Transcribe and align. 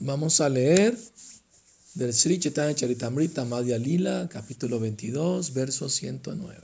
Vamos 0.00 0.40
a 0.40 0.48
leer 0.48 0.96
del 1.94 2.12
Sri 2.12 2.38
Chaitanya 2.38 2.74
Charitamrita 2.74 3.44
Madhya 3.44 3.78
Lila, 3.78 4.28
capítulo 4.28 4.78
22, 4.78 5.50
verso 5.52 5.88
109. 5.88 6.60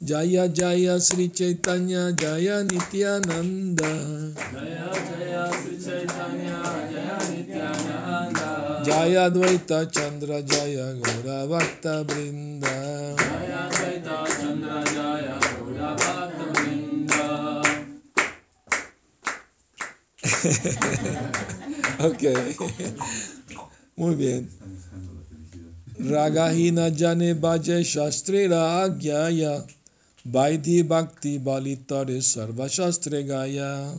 Jaya 0.00 0.48
Jaya 0.48 0.98
Sri 0.98 1.28
Chaitanya 1.30 2.10
Jaya 2.12 2.64
Nityananda. 2.64 3.92
Jaya 4.34 4.90
Jaya 4.90 5.52
Sri 5.52 5.76
Chaitanya 5.78 6.58
Jaya 6.90 7.18
Nityananda. 7.30 8.82
Jaya 8.82 9.30
Dvaita 9.30 9.92
Chandra 9.92 10.42
Jaya 10.42 10.94
Gaura 10.94 11.46
Bhakta 11.46 12.02
Brinda 12.04 13.14
Jaya 13.14 13.68
Dvaita 13.68 14.24
Chandra 14.40 14.82
Jaya 14.88 15.39
Ok. 22.00 22.22
Muy 23.96 24.14
bien. 24.14 24.48
Ragahina 25.98 26.90
Jane 26.96 27.34
Bhaje 27.34 27.82
Shastre 27.84 28.48
Ragyaya 28.48 29.66
Vaidhi 30.24 30.82
Bhakti 30.82 31.38
Balitare 31.38 32.22
Sarva 32.22 32.68
Gaya. 33.26 33.94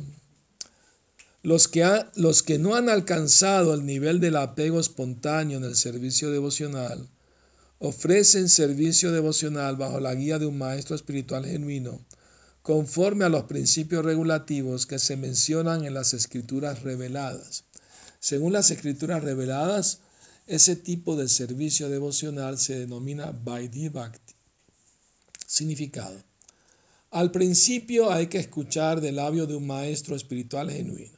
Los 1.43 1.67
que, 1.67 1.83
los 2.15 2.41
que 2.43 2.57
no 2.57 2.75
han 2.75 2.89
alcanzado 2.89 3.73
el 3.73 3.85
nivel 3.85 4.19
del 4.19 4.35
apego 4.37 4.79
espontáneo 4.79 5.57
en 5.57 5.63
el 5.63 5.75
servicio 5.75 6.31
devocional 6.31 7.07
ofrecen 7.79 8.47
servicio 8.47 9.11
devocional 9.11 9.75
bajo 9.75 9.99
la 9.99 10.13
guía 10.13 10.37
de 10.37 10.45
un 10.45 10.57
maestro 10.57 10.95
espiritual 10.95 11.45
genuino, 11.45 11.99
conforme 12.61 13.25
a 13.25 13.29
los 13.29 13.45
principios 13.45 14.05
regulativos 14.05 14.85
que 14.85 14.99
se 14.99 15.17
mencionan 15.17 15.83
en 15.83 15.93
las 15.93 16.13
escrituras 16.13 16.83
reveladas. 16.83 17.63
Según 18.19 18.53
las 18.53 18.69
escrituras 18.69 19.23
reveladas, 19.23 19.99
ese 20.47 20.75
tipo 20.75 21.15
de 21.15 21.27
servicio 21.27 21.89
devocional 21.89 22.57
se 22.57 22.77
denomina 22.77 23.31
Vaidhi 23.31 23.89
Bhakti. 23.89 24.33
Significado. 25.47 26.21
Al 27.09 27.31
principio 27.31 28.11
hay 28.11 28.27
que 28.27 28.37
escuchar 28.37 29.01
del 29.01 29.17
labio 29.17 29.47
de 29.47 29.55
un 29.55 29.67
maestro 29.67 30.15
espiritual 30.15 30.71
genuino. 30.71 31.17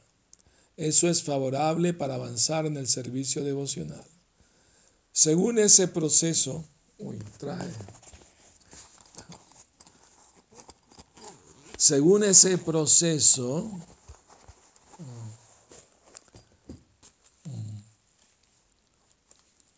Eso 0.76 1.08
es 1.08 1.22
favorable 1.22 1.94
para 1.94 2.14
avanzar 2.14 2.66
en 2.66 2.76
el 2.76 2.88
servicio 2.88 3.44
devocional. 3.44 4.02
Según 5.12 5.58
ese 5.58 5.86
proceso, 5.86 6.64
uy, 6.98 7.16
traje. 7.38 7.70
Según 11.84 12.24
ese 12.24 12.56
proceso, 12.56 13.70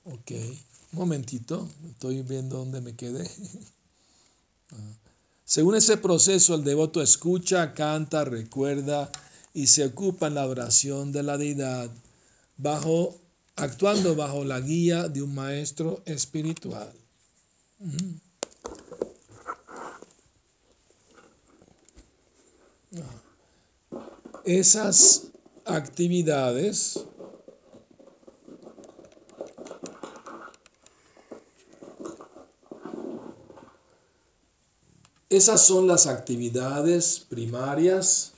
Ok, 0.05 0.31
un 0.93 0.99
momentito, 1.01 1.69
estoy 1.91 2.23
viendo 2.23 2.59
dónde 2.59 2.81
me 2.81 2.95
quedé. 2.95 3.29
Según 5.45 5.75
ese 5.75 5.97
proceso, 5.97 6.55
el 6.55 6.63
devoto 6.63 7.03
escucha, 7.03 7.75
canta, 7.75 8.25
recuerda 8.25 9.11
y 9.53 9.67
se 9.67 9.87
ocupa 9.87 10.29
en 10.29 10.35
la 10.35 10.47
oración 10.47 11.11
de 11.11 11.25
la 11.25 11.37
deidad, 11.37 11.91
bajo, 12.57 13.21
actuando 13.57 14.15
bajo 14.15 14.45
la 14.45 14.61
guía 14.61 15.09
de 15.09 15.23
un 15.23 15.35
maestro 15.35 16.03
espiritual. 16.07 16.93
Esas 24.47 25.33
actividades 25.65 27.05
Esas 35.29 35.67
son 35.67 35.89
las 35.89 36.07
actividades 36.07 37.27
primarias 37.29 38.33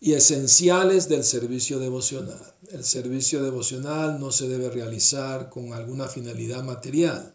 y 0.00 0.14
esenciales 0.14 1.08
del 1.08 1.22
servicio 1.22 1.78
devocional. 1.78 2.54
El 2.72 2.82
servicio 2.82 3.42
devocional 3.44 4.18
no 4.18 4.32
se 4.32 4.48
debe 4.48 4.68
realizar 4.68 5.48
con 5.48 5.72
alguna 5.72 6.08
finalidad 6.08 6.64
material. 6.64 7.34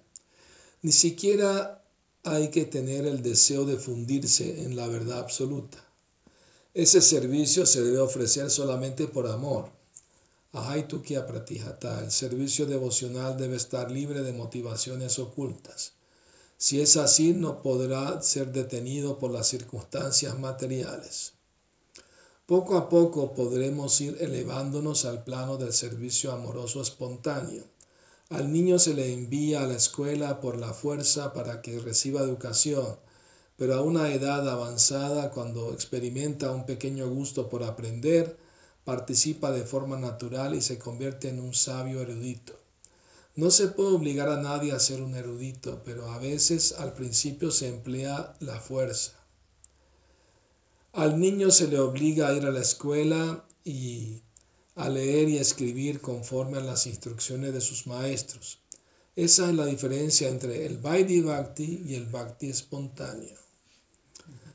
Ni 0.81 0.91
siquiera 0.91 1.76
hay 2.31 2.49
que 2.49 2.65
tener 2.65 3.05
el 3.05 3.21
deseo 3.21 3.65
de 3.65 3.77
fundirse 3.77 4.63
en 4.63 4.75
la 4.75 4.87
verdad 4.87 5.19
absoluta. 5.19 5.83
Ese 6.73 7.01
servicio 7.01 7.65
se 7.65 7.83
debe 7.83 7.99
ofrecer 7.99 8.49
solamente 8.51 9.07
por 9.07 9.27
amor. 9.27 9.69
Ahaitukia 10.53 11.25
pratijata. 11.25 11.99
El 12.03 12.11
servicio 12.11 12.65
devocional 12.65 13.37
debe 13.37 13.55
estar 13.55 13.91
libre 13.91 14.21
de 14.21 14.33
motivaciones 14.33 15.19
ocultas. 15.19 15.93
Si 16.57 16.81
es 16.81 16.97
así, 16.97 17.33
no 17.33 17.61
podrá 17.61 18.21
ser 18.21 18.51
detenido 18.51 19.19
por 19.19 19.31
las 19.31 19.47
circunstancias 19.47 20.39
materiales. 20.39 21.33
Poco 22.47 22.77
a 22.77 22.89
poco 22.89 23.33
podremos 23.33 23.99
ir 24.01 24.17
elevándonos 24.19 25.05
al 25.05 25.23
plano 25.23 25.57
del 25.57 25.73
servicio 25.73 26.31
amoroso 26.31 26.81
espontáneo. 26.81 27.63
Al 28.29 28.51
niño 28.51 28.77
se 28.77 28.93
le 28.93 29.13
envía 29.13 29.63
a 29.63 29.67
la 29.67 29.75
escuela 29.75 30.41
por 30.41 30.57
la 30.57 30.73
fuerza 30.73 31.31
para 31.31 31.61
que 31.61 31.79
reciba 31.79 32.19
educación, 32.21 32.99
pero 33.55 33.75
a 33.75 33.81
una 33.81 34.13
edad 34.13 34.49
avanzada, 34.49 35.31
cuando 35.31 35.71
experimenta 35.71 36.51
un 36.51 36.65
pequeño 36.65 37.09
gusto 37.09 37.47
por 37.47 37.63
aprender, 37.63 38.37
participa 38.83 39.51
de 39.51 39.63
forma 39.63 39.97
natural 39.97 40.55
y 40.55 40.61
se 40.61 40.77
convierte 40.77 41.29
en 41.29 41.39
un 41.39 41.53
sabio 41.53 42.01
erudito. 42.01 42.53
No 43.35 43.49
se 43.49 43.67
puede 43.67 43.95
obligar 43.95 44.27
a 44.27 44.41
nadie 44.41 44.73
a 44.73 44.79
ser 44.79 45.01
un 45.01 45.15
erudito, 45.15 45.81
pero 45.85 46.11
a 46.11 46.17
veces 46.17 46.73
al 46.79 46.93
principio 46.93 47.49
se 47.51 47.69
emplea 47.69 48.33
la 48.39 48.59
fuerza. 48.59 49.13
Al 50.91 51.19
niño 51.19 51.49
se 51.51 51.67
le 51.67 51.79
obliga 51.79 52.27
a 52.27 52.33
ir 52.33 52.45
a 52.45 52.51
la 52.51 52.61
escuela 52.61 53.45
y 53.63 54.23
a 54.77 54.89
leer 54.89 55.27
y 55.27 55.37
escribir 55.37 56.01
conforme 56.01 56.59
a 56.59 56.61
las 56.61 56.85
instrucciones 56.85 57.51
de 57.51 57.61
sus 57.61 57.87
maestros. 57.87 58.59
Esa 59.15 59.49
es 59.49 59.55
la 59.55 59.65
diferencia 59.65 60.29
entre 60.29 60.67
el 60.67 60.77
Vaidhi 60.77 61.21
Bhakti 61.21 61.83
y 61.87 61.95
el 61.95 62.05
Bhakti 62.05 62.49
espontáneo. 62.49 63.35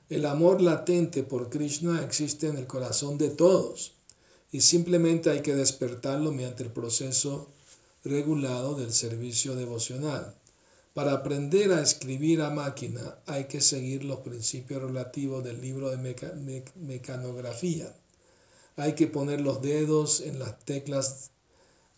El 0.08 0.24
amor 0.26 0.60
latente 0.60 1.24
por 1.24 1.50
Krishna 1.50 2.04
existe 2.04 2.46
en 2.46 2.56
el 2.56 2.68
corazón 2.68 3.18
de 3.18 3.30
todos 3.30 3.94
y 4.52 4.60
simplemente 4.60 5.30
hay 5.30 5.42
que 5.42 5.56
despertarlo 5.56 6.30
mediante 6.30 6.62
el 6.62 6.70
proceso 6.70 7.48
regulado 8.04 8.76
del 8.76 8.92
servicio 8.92 9.56
devocional. 9.56 10.36
Para 10.94 11.14
aprender 11.14 11.72
a 11.72 11.82
escribir 11.82 12.42
a 12.42 12.50
máquina 12.50 13.18
hay 13.26 13.46
que 13.46 13.60
seguir 13.60 14.04
los 14.04 14.20
principios 14.20 14.82
relativos 14.82 15.42
del 15.42 15.60
libro 15.60 15.90
de 15.90 15.96
meca 15.96 16.32
me 16.36 16.62
mecanografía. 16.76 17.92
Hay 18.76 18.94
que 18.94 19.06
poner 19.06 19.40
los 19.40 19.60
dedos 19.62 20.20
en 20.20 20.38
las 20.38 20.58
teclas 20.64 21.30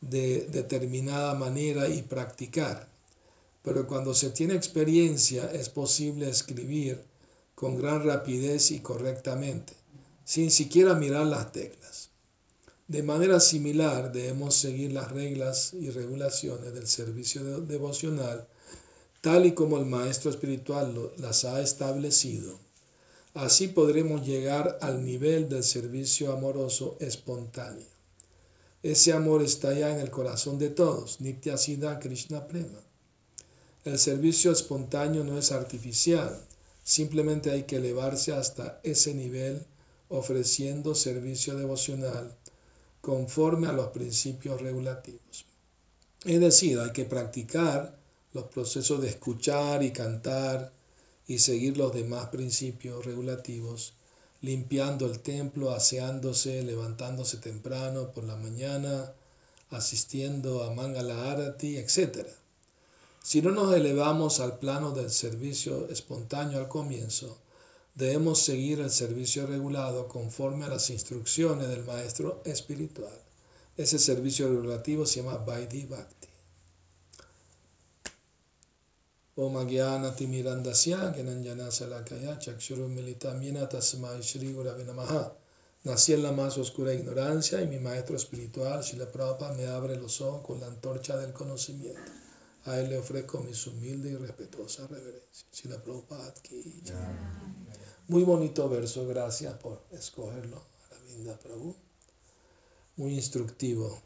de 0.01 0.47
determinada 0.51 1.35
manera 1.35 1.89
y 1.89 2.03
practicar. 2.03 2.89
Pero 3.63 3.87
cuando 3.87 4.15
se 4.15 4.31
tiene 4.31 4.55
experiencia 4.55 5.51
es 5.53 5.69
posible 5.69 6.29
escribir 6.29 7.03
con 7.55 7.79
gran 7.79 8.05
rapidez 8.05 8.71
y 8.71 8.81
correctamente, 8.81 9.73
sin 10.25 10.51
siquiera 10.51 10.95
mirar 10.95 11.27
las 11.27 11.53
teclas. 11.53 12.11
De 12.89 13.03
manera 13.03 13.41
similar 13.41 14.13
debemos 14.13 14.55
seguir 14.55 14.93
las 14.93 15.11
reglas 15.11 15.73
y 15.73 15.89
regulaciones 15.91 16.75
del 16.75 16.87
servicio 16.87 17.43
devocional 17.61 18.47
tal 19.25 19.47
y 19.47 19.53
como 19.53 19.79
el 19.79 19.87
Maestro 19.87 20.31
Espiritual 20.31 21.13
las 21.17 21.47
ha 21.47 21.63
establecido. 21.63 22.59
Así 23.35 23.67
podremos 23.67 24.25
llegar 24.25 24.79
al 24.81 25.05
nivel 25.05 25.49
del 25.49 25.65
servicio 25.65 26.33
amoroso 26.33 26.97
espontáneo. 27.01 27.87
Ese 28.81 29.13
amor 29.13 29.43
está 29.43 29.73
ya 29.73 29.91
en 29.91 29.99
el 29.99 30.11
corazón 30.11 30.57
de 30.57 30.71
todos, 30.71 31.21
Nitya 31.21 31.57
Siddha 31.57 31.99
Krishna 31.99 32.47
Prema. 32.47 32.79
El 33.85 33.99
servicio 33.99 34.53
espontáneo 34.53 35.25
no 35.25 35.37
es 35.37 35.51
artificial, 35.51 36.41
simplemente 36.85 37.51
hay 37.51 37.65
que 37.65 37.77
elevarse 37.77 38.33
hasta 38.33 38.79
ese 38.85 39.15
nivel 39.15 39.67
ofreciendo 40.09 40.95
servicio 40.95 41.57
devocional 41.57 42.37
conforme 43.01 43.67
a 43.67 43.73
los 43.73 43.89
principios 43.89 44.61
regulativos. 44.63 45.45
Es 46.25 46.41
decir, 46.41 46.79
hay 46.79 46.93
que 46.93 47.05
practicar 47.05 47.99
los 48.33 48.45
procesos 48.45 49.03
de 49.03 49.09
escuchar 49.09 49.83
y 49.83 49.91
cantar 49.91 50.73
y 51.27 51.39
seguir 51.39 51.77
los 51.77 51.95
demás 51.95 52.29
principios 52.29 53.05
regulativos, 53.05 53.95
limpiando 54.41 55.07
el 55.07 55.21
templo, 55.21 55.71
aseándose, 55.71 56.63
levantándose 56.63 57.39
temprano 57.39 58.13
por 58.13 58.25
la 58.25 58.37
mañana, 58.37 59.13
asistiendo 59.71 60.65
a 60.65 60.75
Mangala 60.75 61.33
Arati, 61.33 61.79
etc. 61.79 62.27
Si 63.23 63.41
no 63.41 63.53
nos 63.53 63.75
elevamos 63.75 64.41
al 64.41 64.59
plano 64.59 64.91
del 64.91 65.11
servicio 65.11 65.89
espontáneo 65.89 66.59
al 66.59 66.69
comienzo, 66.69 67.39
debemos 67.95 68.41
seguir 68.41 68.81
el 68.81 68.91
servicio 68.91 69.47
regulado 69.47 70.09
conforme 70.09 70.67
a 70.67 70.69
las 70.69 70.91
instrucciones 70.91 71.69
del 71.69 71.85
maestro 71.85 72.43
espiritual. 72.45 73.19
Ese 73.77 73.99
servicio 73.99 74.49
regulativo 74.49 75.07
se 75.07 75.23
llama 75.23 75.39
Vaidhi 75.39 75.87
Bhakti. 75.87 76.34
Salakaya 81.71 82.39
Chakshuru 82.39 82.89
Militamina 82.89 83.69
Tasmai 83.69 84.23
Shri 84.23 84.53
Gurave 84.53 84.85
Namaha. 84.85 85.33
Nací 85.85 86.13
en 86.13 86.23
la 86.23 86.31
más 86.31 86.57
oscura 86.57 86.95
ignorancia 86.95 87.61
y 87.61 87.67
mi 87.67 87.81
maestro 87.81 88.15
espiritual, 88.17 88.81
Shila 88.81 89.11
Prabhupada, 89.11 89.55
me 89.55 89.67
abre 89.67 89.97
los 89.97 90.21
ojos 90.21 90.47
con 90.47 90.61
la 90.61 90.69
antorcha 90.69 91.17
del 91.17 91.33
conocimiento. 91.33 92.13
A 92.67 92.79
él 92.79 92.91
le 92.91 92.99
ofrezco 92.99 93.41
mis 93.41 93.67
humildes 93.67 94.13
y 94.13 94.17
respetuosas 94.17 94.89
reverencias. 94.89 95.47
Shila 95.53 95.83
Prabhupada 95.83 96.33
ki 96.41 96.83
Muy 98.07 98.23
bonito 98.23 98.69
verso, 98.69 99.05
gracias 99.07 99.53
por 99.55 99.83
escogerlo, 99.91 100.63
Aravinda 100.93 101.37
Prabhu. 101.39 101.75
Muy 102.97 103.15
instructivo. 103.15 104.01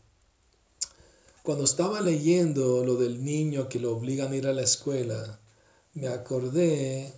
Cuando 1.48 1.64
estaba 1.64 2.02
leyendo 2.02 2.84
lo 2.84 2.96
del 2.96 3.24
niño 3.24 3.70
que 3.70 3.80
lo 3.80 3.96
obligan 3.96 4.32
a 4.32 4.36
ir 4.36 4.46
a 4.46 4.52
la 4.52 4.60
escuela, 4.60 5.40
me 5.94 6.06
acordé 6.06 7.10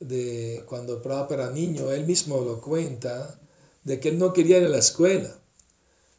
de 0.00 0.64
cuando 0.64 1.02
Prabhupada 1.02 1.44
era 1.44 1.52
niño, 1.52 1.90
él 1.90 2.06
mismo 2.06 2.40
lo 2.40 2.62
cuenta, 2.62 3.38
de 3.84 4.00
que 4.00 4.08
él 4.08 4.18
no 4.18 4.32
quería 4.32 4.56
ir 4.56 4.64
a 4.64 4.70
la 4.70 4.78
escuela. 4.78 5.38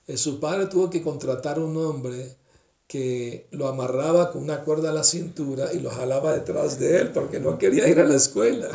Eh, 0.06 0.16
su 0.16 0.40
padre 0.40 0.68
tuvo 0.68 0.92
que 0.92 1.02
contratar 1.02 1.58
un 1.58 1.76
hombre 1.78 2.38
que 2.86 3.48
lo 3.50 3.68
amarraba 3.68 4.32
con 4.32 4.44
una 4.44 4.64
cuerda 4.64 4.92
a 4.92 4.94
la 4.94 5.04
cintura 5.04 5.74
y 5.74 5.80
lo 5.80 5.90
jalaba 5.90 6.36
detrás 6.36 6.78
de 6.78 6.98
él 6.98 7.12
porque 7.14 7.40
no 7.40 7.58
quería 7.58 7.88
ir 7.88 8.00
a 8.00 8.08
la 8.08 8.18
escuela. 8.18 8.70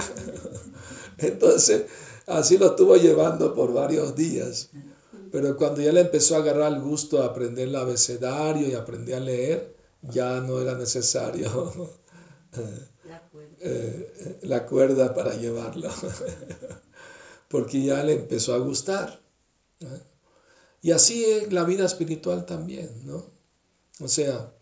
Entonces, 1.19 1.85
así 2.27 2.59
lo 2.59 2.71
estuvo 2.71 2.97
llevando 2.97 3.55
por 3.55 3.73
varios 3.73 4.17
días. 4.17 4.71
Pero 5.35 5.57
cuando 5.57 5.81
ya 5.81 5.91
le 5.91 6.03
empezó 6.03 6.37
a 6.37 6.39
agarrar 6.39 6.73
el 6.73 6.81
gusto 6.81 7.21
a 7.21 7.27
aprender 7.27 7.67
el 7.67 7.75
abecedario 7.75 8.69
y 8.69 8.75
aprender 8.75 9.17
a 9.17 9.21
leer, 9.21 9.75
ya 10.01 10.39
no 10.41 10.61
era 10.61 10.77
necesario 10.77 11.91
la 13.05 13.21
cuerda, 13.29 13.57
eh, 13.59 14.39
la 14.43 14.65
cuerda 14.65 15.13
para 15.13 15.35
llevarlo, 15.35 15.91
porque 17.49 17.83
ya 17.83 18.05
le 18.05 18.13
empezó 18.13 18.55
a 18.55 18.59
gustar. 18.59 19.21
Y 20.81 20.93
así 20.93 21.25
es 21.25 21.53
la 21.53 21.65
vida 21.65 21.85
espiritual 21.85 22.47
también, 22.47 23.05
¿no? 23.05 23.27
O 23.99 24.07
sea, 24.07 24.55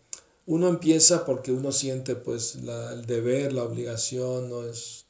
uno 0.47 0.69
empieza 0.69 1.23
porque 1.23 1.51
uno 1.51 1.71
siente 1.71 2.15
pues 2.15 2.55
el 2.55 3.05
deber, 3.05 3.53
la 3.53 3.63
obligación, 3.63 4.49
no 4.49 4.63
es 4.63 5.02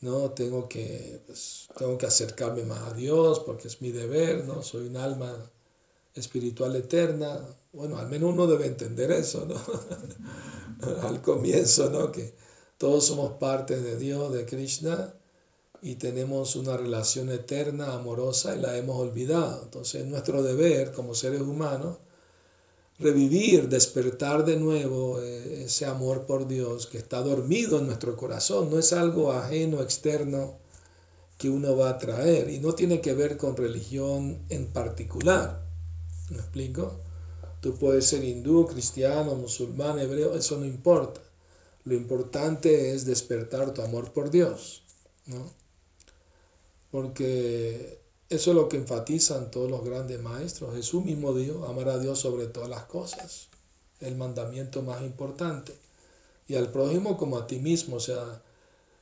¿no? 0.00 0.30
Tengo 0.30 0.68
que, 0.68 1.20
pues, 1.26 1.68
tengo 1.76 1.98
que 1.98 2.06
acercarme 2.06 2.64
más 2.64 2.92
a 2.92 2.94
Dios 2.94 3.40
porque 3.40 3.68
es 3.68 3.80
mi 3.82 3.90
deber, 3.90 4.44
¿no? 4.44 4.62
Soy 4.62 4.86
un 4.86 4.96
alma 4.96 5.50
espiritual 6.14 6.76
eterna. 6.76 7.40
Bueno, 7.72 7.98
al 7.98 8.08
menos 8.08 8.32
uno 8.32 8.46
debe 8.46 8.66
entender 8.66 9.10
eso, 9.12 9.46
¿no? 9.46 9.60
al 11.08 11.22
comienzo, 11.22 11.90
¿no? 11.90 12.12
Que 12.12 12.34
todos 12.78 13.06
somos 13.06 13.32
parte 13.34 13.80
de 13.80 13.96
Dios, 13.96 14.32
de 14.32 14.46
Krishna, 14.46 15.14
y 15.82 15.96
tenemos 15.96 16.56
una 16.56 16.76
relación 16.76 17.30
eterna, 17.30 17.94
amorosa, 17.94 18.56
y 18.56 18.60
la 18.60 18.76
hemos 18.76 18.96
olvidado. 18.98 19.62
Entonces, 19.64 20.06
nuestro 20.06 20.42
deber 20.42 20.92
como 20.92 21.14
seres 21.14 21.42
humanos 21.42 21.98
revivir, 22.98 23.68
despertar 23.68 24.44
de 24.44 24.56
nuevo 24.56 25.20
eh, 25.20 25.64
ese 25.64 25.86
amor 25.86 26.26
por 26.26 26.48
Dios 26.48 26.86
que 26.86 26.98
está 26.98 27.22
dormido 27.22 27.78
en 27.78 27.86
nuestro 27.86 28.16
corazón. 28.16 28.70
No 28.70 28.78
es 28.78 28.92
algo 28.92 29.32
ajeno, 29.32 29.82
externo 29.82 30.58
que 31.36 31.48
uno 31.48 31.76
va 31.76 31.90
a 31.90 31.98
traer 31.98 32.50
y 32.50 32.58
no 32.58 32.74
tiene 32.74 33.00
que 33.00 33.14
ver 33.14 33.36
con 33.36 33.56
religión 33.56 34.40
en 34.48 34.66
particular. 34.66 35.64
¿Me 36.30 36.38
explico? 36.38 37.00
Tú 37.60 37.76
puedes 37.76 38.06
ser 38.06 38.24
hindú, 38.24 38.66
cristiano, 38.66 39.34
musulmán, 39.34 39.98
hebreo, 39.98 40.36
eso 40.36 40.58
no 40.58 40.66
importa. 40.66 41.20
Lo 41.84 41.94
importante 41.94 42.92
es 42.92 43.04
despertar 43.04 43.72
tu 43.72 43.82
amor 43.82 44.12
por 44.12 44.30
Dios, 44.30 44.82
¿no? 45.26 45.50
Porque 46.90 48.00
eso 48.28 48.50
es 48.50 48.56
lo 48.56 48.68
que 48.68 48.76
enfatizan 48.76 49.50
todos 49.50 49.70
los 49.70 49.84
grandes 49.84 50.20
maestros. 50.20 50.74
Jesús 50.74 51.04
mismo 51.04 51.32
dijo, 51.32 51.64
amar 51.66 51.88
a 51.88 51.98
Dios 51.98 52.18
sobre 52.18 52.46
todas 52.46 52.68
las 52.68 52.84
cosas, 52.84 53.48
el 54.00 54.16
mandamiento 54.16 54.82
más 54.82 55.02
importante. 55.02 55.74
Y 56.46 56.54
al 56.54 56.70
prójimo 56.70 57.16
como 57.16 57.38
a 57.38 57.46
ti 57.46 57.58
mismo, 57.58 57.96
o 57.96 58.00
sea, 58.00 58.42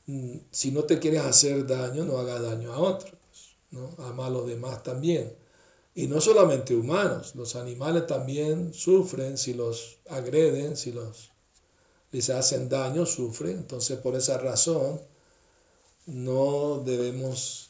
mm, 0.06 0.36
si 0.50 0.70
no 0.70 0.84
te 0.84 0.98
quieres 0.98 1.22
hacer 1.22 1.66
daño, 1.66 2.04
no 2.04 2.18
hagas 2.18 2.42
daño 2.42 2.72
a 2.72 2.78
otros, 2.78 3.14
¿no? 3.70 3.90
ama 3.98 4.26
a 4.26 4.30
los 4.30 4.46
demás 4.46 4.82
también. 4.82 5.32
Y 5.94 6.08
no 6.08 6.20
solamente 6.20 6.74
humanos, 6.76 7.34
los 7.34 7.56
animales 7.56 8.06
también 8.06 8.74
sufren 8.74 9.38
si 9.38 9.54
los 9.54 9.98
agreden, 10.08 10.76
si 10.76 10.92
los 10.92 11.30
les 12.12 12.30
hacen 12.30 12.68
daño, 12.68 13.06
sufren. 13.06 13.58
Entonces, 13.58 13.98
por 13.98 14.14
esa 14.14 14.38
razón, 14.38 15.00
no 16.06 16.82
debemos 16.84 17.65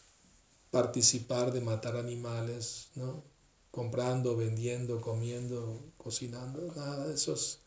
participar 0.76 1.52
de 1.54 1.62
matar 1.62 1.96
animales, 1.96 2.88
¿no? 2.96 3.24
comprando, 3.70 4.36
vendiendo, 4.36 5.00
comiendo, 5.00 5.80
cocinando, 5.96 6.70
nada, 6.76 7.10
eso 7.10 7.32
es, 7.32 7.60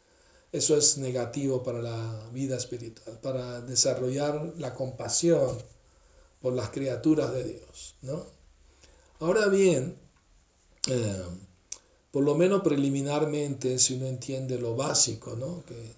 eso 0.52 0.78
es 0.78 1.00
negativo 1.00 1.64
para 1.64 1.82
la 1.82 2.30
vida 2.32 2.56
espiritual, 2.56 3.20
para 3.20 3.62
desarrollar 3.62 4.54
la 4.58 4.76
compasión 4.76 5.58
por 6.40 6.54
las 6.54 6.70
criaturas 6.70 7.34
de 7.34 7.44
Dios. 7.46 7.96
¿no? 8.04 8.24
Ahora 9.20 9.48
bien, 9.48 9.98
eh, 10.88 11.24
por 12.12 12.24
lo 12.24 12.36
menos 12.36 12.62
preliminarmente, 12.62 13.80
si 13.80 13.96
uno 13.96 14.06
entiende 14.06 14.60
lo 14.60 14.76
básico, 14.76 15.36
¿no? 15.36 15.64
que 15.66 15.96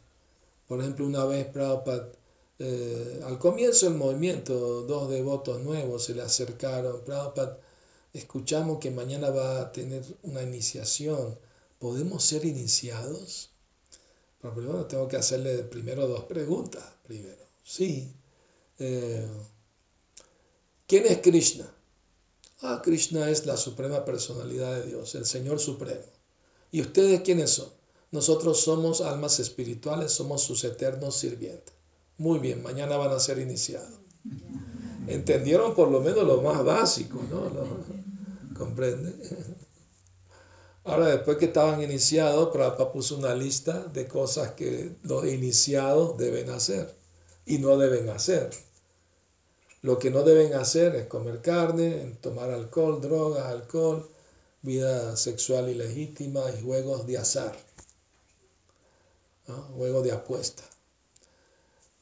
por 0.65 0.79
ejemplo 0.79 1.05
una 1.05 1.25
vez 1.25 1.45
Prabhupada 1.47 2.07
eh, 2.63 3.21
al 3.25 3.39
comienzo 3.39 3.87
del 3.87 3.95
movimiento, 3.95 4.83
dos 4.83 5.09
devotos 5.09 5.61
nuevos 5.61 6.03
se 6.03 6.13
le 6.13 6.21
acercaron. 6.21 7.01
Prabhupada, 7.03 7.57
escuchamos 8.13 8.77
que 8.77 8.91
mañana 8.91 9.31
va 9.31 9.61
a 9.61 9.71
tener 9.71 10.03
una 10.21 10.43
iniciación. 10.43 11.39
¿Podemos 11.79 12.23
ser 12.23 12.45
iniciados? 12.45 13.49
Pero 14.39 14.53
primero 14.53 14.85
tengo 14.85 15.07
que 15.07 15.17
hacerle 15.17 15.63
primero 15.63 16.07
dos 16.07 16.25
preguntas. 16.25 16.83
Primero, 17.03 17.43
sí. 17.63 18.13
Eh, 18.77 19.25
¿Quién 20.85 21.07
es 21.07 21.17
Krishna? 21.17 21.67
Ah, 22.61 22.79
Krishna 22.83 23.27
es 23.31 23.47
la 23.47 23.57
suprema 23.57 24.05
personalidad 24.05 24.75
de 24.75 24.87
Dios, 24.87 25.15
el 25.15 25.25
Señor 25.25 25.59
Supremo. 25.59 26.05
¿Y 26.71 26.81
ustedes 26.81 27.21
quiénes 27.21 27.49
son? 27.49 27.69
Nosotros 28.11 28.61
somos 28.61 29.01
almas 29.01 29.39
espirituales, 29.39 30.11
somos 30.11 30.43
sus 30.43 30.63
eternos 30.63 31.15
sirvientes. 31.15 31.80
Muy 32.21 32.37
bien, 32.37 32.61
mañana 32.61 32.97
van 32.97 33.09
a 33.13 33.19
ser 33.19 33.39
iniciados. 33.39 33.99
Entendieron 35.07 35.73
por 35.73 35.89
lo 35.89 36.01
menos 36.01 36.23
lo 36.23 36.39
más 36.43 36.63
básico, 36.63 37.19
¿no? 37.31 37.51
¿Comprende? 38.55 39.11
Ahora, 40.83 41.07
después 41.07 41.37
que 41.37 41.45
estaban 41.45 41.81
iniciados, 41.81 42.49
Prabhupada 42.53 42.91
puso 42.91 43.17
una 43.17 43.33
lista 43.33 43.85
de 43.85 44.07
cosas 44.07 44.51
que 44.51 44.97
los 45.01 45.25
iniciados 45.25 46.15
deben 46.19 46.51
hacer 46.51 46.93
y 47.47 47.57
no 47.57 47.75
deben 47.75 48.07
hacer. 48.09 48.51
Lo 49.81 49.97
que 49.97 50.11
no 50.11 50.21
deben 50.21 50.53
hacer 50.53 50.93
es 50.95 51.07
comer 51.07 51.41
carne, 51.41 52.19
tomar 52.21 52.51
alcohol, 52.51 53.01
drogas, 53.01 53.47
alcohol, 53.47 54.07
vida 54.61 55.17
sexual 55.17 55.69
ilegítima 55.69 56.43
y 56.51 56.61
juegos 56.61 57.07
de 57.07 57.17
azar, 57.17 57.57
juegos 59.75 60.03
de 60.03 60.11
apuesta. 60.11 60.70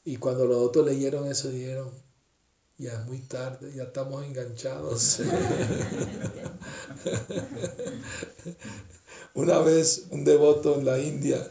Y 0.03 0.17
cuando 0.17 0.45
los 0.45 0.57
otros 0.57 0.85
leyeron 0.85 1.27
eso, 1.27 1.49
dijeron, 1.49 1.91
ya 2.77 2.93
es 2.93 3.05
muy 3.05 3.19
tarde, 3.19 3.73
ya 3.75 3.83
estamos 3.83 4.25
enganchados. 4.25 5.19
Una 9.33 9.59
vez 9.59 10.07
un 10.11 10.23
devoto 10.23 10.75
en 10.75 10.85
la 10.85 10.97
India 10.99 11.45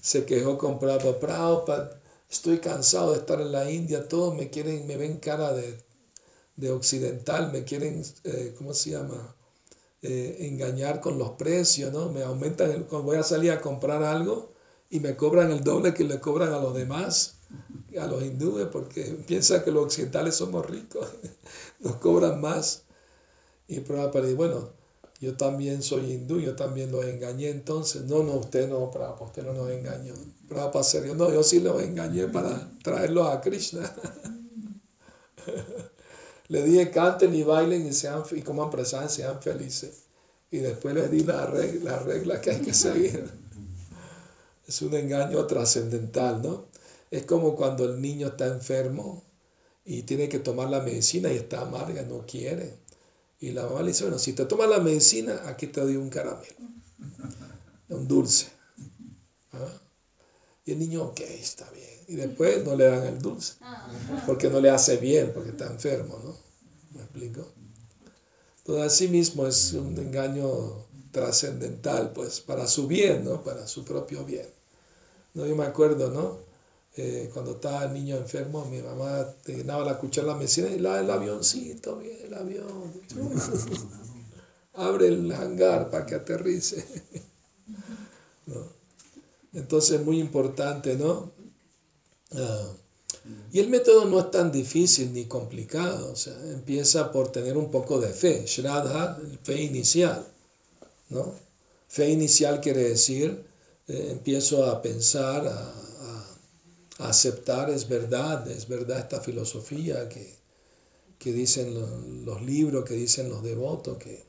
se 0.00 0.24
quejó 0.24 0.56
con 0.58 0.78
Prabhupada, 0.78 1.20
Prabhupada, 1.20 2.00
estoy 2.28 2.58
cansado 2.58 3.12
de 3.12 3.18
estar 3.18 3.40
en 3.40 3.52
la 3.52 3.70
India, 3.70 4.08
todos 4.08 4.34
me 4.34 4.48
quieren, 4.50 4.86
me 4.86 4.96
ven 4.96 5.18
cara 5.18 5.52
de, 5.52 6.70
occidental, 6.70 7.52
me 7.52 7.64
quieren, 7.64 8.02
eh, 8.24 8.54
¿cómo 8.56 8.72
se 8.72 8.90
llama? 8.90 9.36
Eh, 10.00 10.48
engañar 10.48 11.00
con 11.00 11.18
los 11.18 11.32
precios, 11.32 11.92
¿no? 11.92 12.10
Me 12.10 12.22
aumentan, 12.22 12.70
el, 12.70 12.84
voy 12.84 13.16
a 13.18 13.22
salir 13.22 13.52
a 13.52 13.60
comprar 13.60 14.02
algo 14.02 14.52
y 14.90 15.00
me 15.00 15.16
cobran 15.16 15.50
el 15.52 15.62
doble 15.62 15.92
que 15.94 16.04
le 16.04 16.18
cobran 16.18 16.52
a 16.52 16.58
los 16.58 16.74
demás 16.74 17.41
a 18.00 18.06
los 18.06 18.22
hindúes 18.22 18.68
porque 18.68 19.02
piensan 19.26 19.64
que 19.64 19.70
los 19.70 19.84
occidentales 19.84 20.34
somos 20.36 20.64
ricos, 20.66 21.06
nos 21.80 21.96
cobran 21.96 22.40
más. 22.40 22.82
Y 23.68 23.80
Prabhupada 23.80 24.26
dice, 24.26 24.36
bueno, 24.36 24.70
yo 25.20 25.36
también 25.36 25.82
soy 25.82 26.12
hindú, 26.12 26.40
yo 26.40 26.56
también 26.56 26.90
los 26.90 27.04
engañé 27.04 27.50
entonces. 27.50 28.02
No, 28.02 28.22
no, 28.22 28.34
usted 28.34 28.68
no, 28.68 28.90
Prabhupada, 28.90 29.26
usted 29.26 29.44
no 29.44 29.52
nos 29.52 29.70
engañó. 29.70 30.14
Prabhupada 30.48 31.14
no, 31.14 31.32
yo 31.32 31.42
sí 31.42 31.60
los 31.60 31.82
engañé 31.82 32.28
para 32.28 32.70
traerlos 32.82 33.28
a 33.28 33.40
Krishna. 33.40 33.90
Le 36.48 36.62
dije 36.62 36.90
canten 36.90 37.34
y 37.34 37.42
bailen 37.44 37.86
y, 37.86 37.92
sean, 37.94 38.22
y 38.30 38.42
coman 38.42 38.70
sean 38.84 39.40
felices. 39.40 40.02
Y 40.50 40.58
después 40.58 40.94
les 40.94 41.10
di 41.10 41.24
la 41.24 41.46
regla, 41.46 41.92
la 41.92 41.98
regla 42.00 42.40
que 42.42 42.50
hay 42.50 42.60
que 42.60 42.74
seguir. 42.74 43.30
Es 44.68 44.80
un 44.80 44.94
engaño 44.94 45.44
trascendental, 45.46 46.40
¿no? 46.40 46.66
Es 47.12 47.26
como 47.26 47.54
cuando 47.54 47.84
el 47.84 48.00
niño 48.00 48.28
está 48.28 48.46
enfermo 48.46 49.22
y 49.84 50.04
tiene 50.04 50.30
que 50.30 50.38
tomar 50.38 50.70
la 50.70 50.80
medicina 50.80 51.30
y 51.30 51.36
está 51.36 51.60
amarga, 51.60 52.00
no 52.04 52.24
quiere. 52.26 52.78
Y 53.38 53.50
la 53.50 53.66
mamá 53.66 53.82
le 53.82 53.88
dice, 53.88 54.04
bueno, 54.04 54.18
si 54.18 54.32
te 54.32 54.46
tomas 54.46 54.70
la 54.70 54.80
medicina, 54.80 55.42
aquí 55.44 55.66
te 55.66 55.82
doy 55.82 55.96
un 55.96 56.08
caramelo, 56.08 56.56
un 57.90 58.08
dulce. 58.08 58.46
¿Ah? 59.52 59.78
Y 60.64 60.72
el 60.72 60.78
niño, 60.78 61.02
ok, 61.02 61.20
está 61.20 61.70
bien. 61.72 62.00
Y 62.08 62.14
después 62.14 62.64
no 62.64 62.74
le 62.76 62.84
dan 62.86 63.06
el 63.06 63.18
dulce, 63.20 63.56
porque 64.24 64.48
no 64.48 64.58
le 64.58 64.70
hace 64.70 64.96
bien, 64.96 65.32
porque 65.34 65.50
está 65.50 65.66
enfermo, 65.66 66.18
¿no? 66.24 66.34
¿Me 66.94 67.02
explico? 67.02 67.46
Entonces, 68.56 68.86
así 68.86 69.08
mismo 69.08 69.46
es 69.46 69.74
un 69.74 69.98
engaño 69.98 70.86
trascendental, 71.10 72.14
pues, 72.14 72.40
para 72.40 72.66
su 72.66 72.86
bien, 72.86 73.22
¿no? 73.22 73.44
Para 73.44 73.66
su 73.66 73.84
propio 73.84 74.24
bien. 74.24 74.46
¿No? 75.34 75.44
Yo 75.46 75.54
me 75.54 75.66
acuerdo, 75.66 76.10
¿no? 76.10 76.51
Eh, 76.96 77.30
cuando 77.32 77.52
estaba 77.52 77.84
el 77.84 77.94
niño 77.94 78.16
enfermo, 78.16 78.66
mi 78.66 78.82
mamá 78.82 79.26
te 79.42 79.56
llenaba 79.56 79.84
la 79.84 79.98
cuchara 79.98 80.28
la 80.28 80.34
medicina 80.34 80.68
y 80.68 80.78
la, 80.78 81.00
el 81.00 81.10
avioncito, 81.10 81.96
bien, 81.96 82.18
el 82.24 82.34
avión. 82.34 82.92
Abre 84.74 85.08
el 85.08 85.32
hangar 85.32 85.90
para 85.90 86.04
que 86.04 86.16
aterrice. 86.16 86.84
Entonces 89.54 90.00
es 90.00 90.06
muy 90.06 90.18
importante, 90.18 90.96
¿no? 90.96 91.30
Ah, 92.32 92.72
y 93.52 93.60
el 93.60 93.68
método 93.68 94.06
no 94.06 94.18
es 94.18 94.30
tan 94.30 94.50
difícil 94.50 95.12
ni 95.12 95.26
complicado, 95.26 96.10
o 96.12 96.16
sea, 96.16 96.34
empieza 96.50 97.12
por 97.12 97.30
tener 97.30 97.56
un 97.56 97.70
poco 97.70 98.00
de 98.00 98.12
fe, 98.12 98.44
Shraddha, 98.46 99.18
fe 99.42 99.62
inicial, 99.62 100.26
¿no? 101.10 101.34
Fe 101.88 102.10
inicial 102.10 102.60
quiere 102.60 102.88
decir, 102.88 103.44
eh, 103.86 104.08
empiezo 104.10 104.64
a 104.64 104.80
pensar, 104.80 105.46
a, 105.46 105.74
aceptar, 107.08 107.70
es 107.70 107.88
verdad, 107.88 108.48
es 108.50 108.68
verdad 108.68 109.00
esta 109.00 109.20
filosofía 109.20 110.08
que, 110.08 110.36
que 111.18 111.32
dicen 111.32 112.24
los, 112.24 112.42
libros, 112.42 112.84
que 112.84 112.94
dicen 112.94 113.28
los 113.28 113.42
devotos, 113.42 113.98
que, 113.98 114.24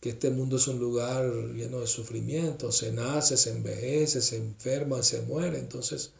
que 0.00 0.10
este 0.10 0.30
mundo 0.30 0.56
es 0.56 0.68
un 0.68 0.78
lugar 0.78 1.24
lleno 1.54 1.80
de 1.80 1.86
sufrimiento, 1.86 2.72
se 2.72 2.92
nace, 2.92 3.36
se 3.36 3.50
envejece, 3.50 4.20
se 4.20 4.36
enferma, 4.36 5.02
se 5.02 5.22
muere, 5.22 5.58
entonces 5.58 6.12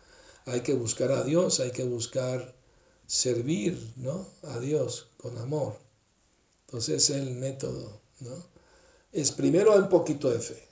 hay 0.47 0.61
que 0.61 0.75
buscar 0.75 1.13
a 1.13 1.23
Dios, 1.25 1.61
hay 1.61 1.71
que 1.71 1.85
buscar 1.85 2.55
servir 3.07 3.93
¿no? 3.97 4.27
a 4.43 4.59
Dios 4.59 5.09
con 5.17 5.37
amor. 5.39 5.79
Entonces 6.67 7.11
es 7.11 7.17
el 7.17 7.33
método, 7.33 8.01
¿no? 8.21 8.51
Es 9.13 9.33
primero 9.33 9.75
un 9.75 9.89
poquito 9.89 10.31
de 10.31 10.39
fe. 10.39 10.69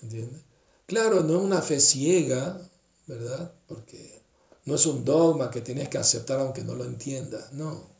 ¿Entiendes? 0.00 0.47
Claro, 0.88 1.22
no 1.22 1.36
es 1.36 1.42
una 1.42 1.60
fe 1.60 1.80
ciega, 1.80 2.58
¿verdad? 3.06 3.52
Porque 3.66 4.22
no 4.64 4.74
es 4.74 4.86
un 4.86 5.04
dogma 5.04 5.50
que 5.50 5.60
tienes 5.60 5.90
que 5.90 5.98
aceptar 5.98 6.40
aunque 6.40 6.64
no 6.64 6.74
lo 6.74 6.84
entiendas, 6.86 7.52
no. 7.52 7.90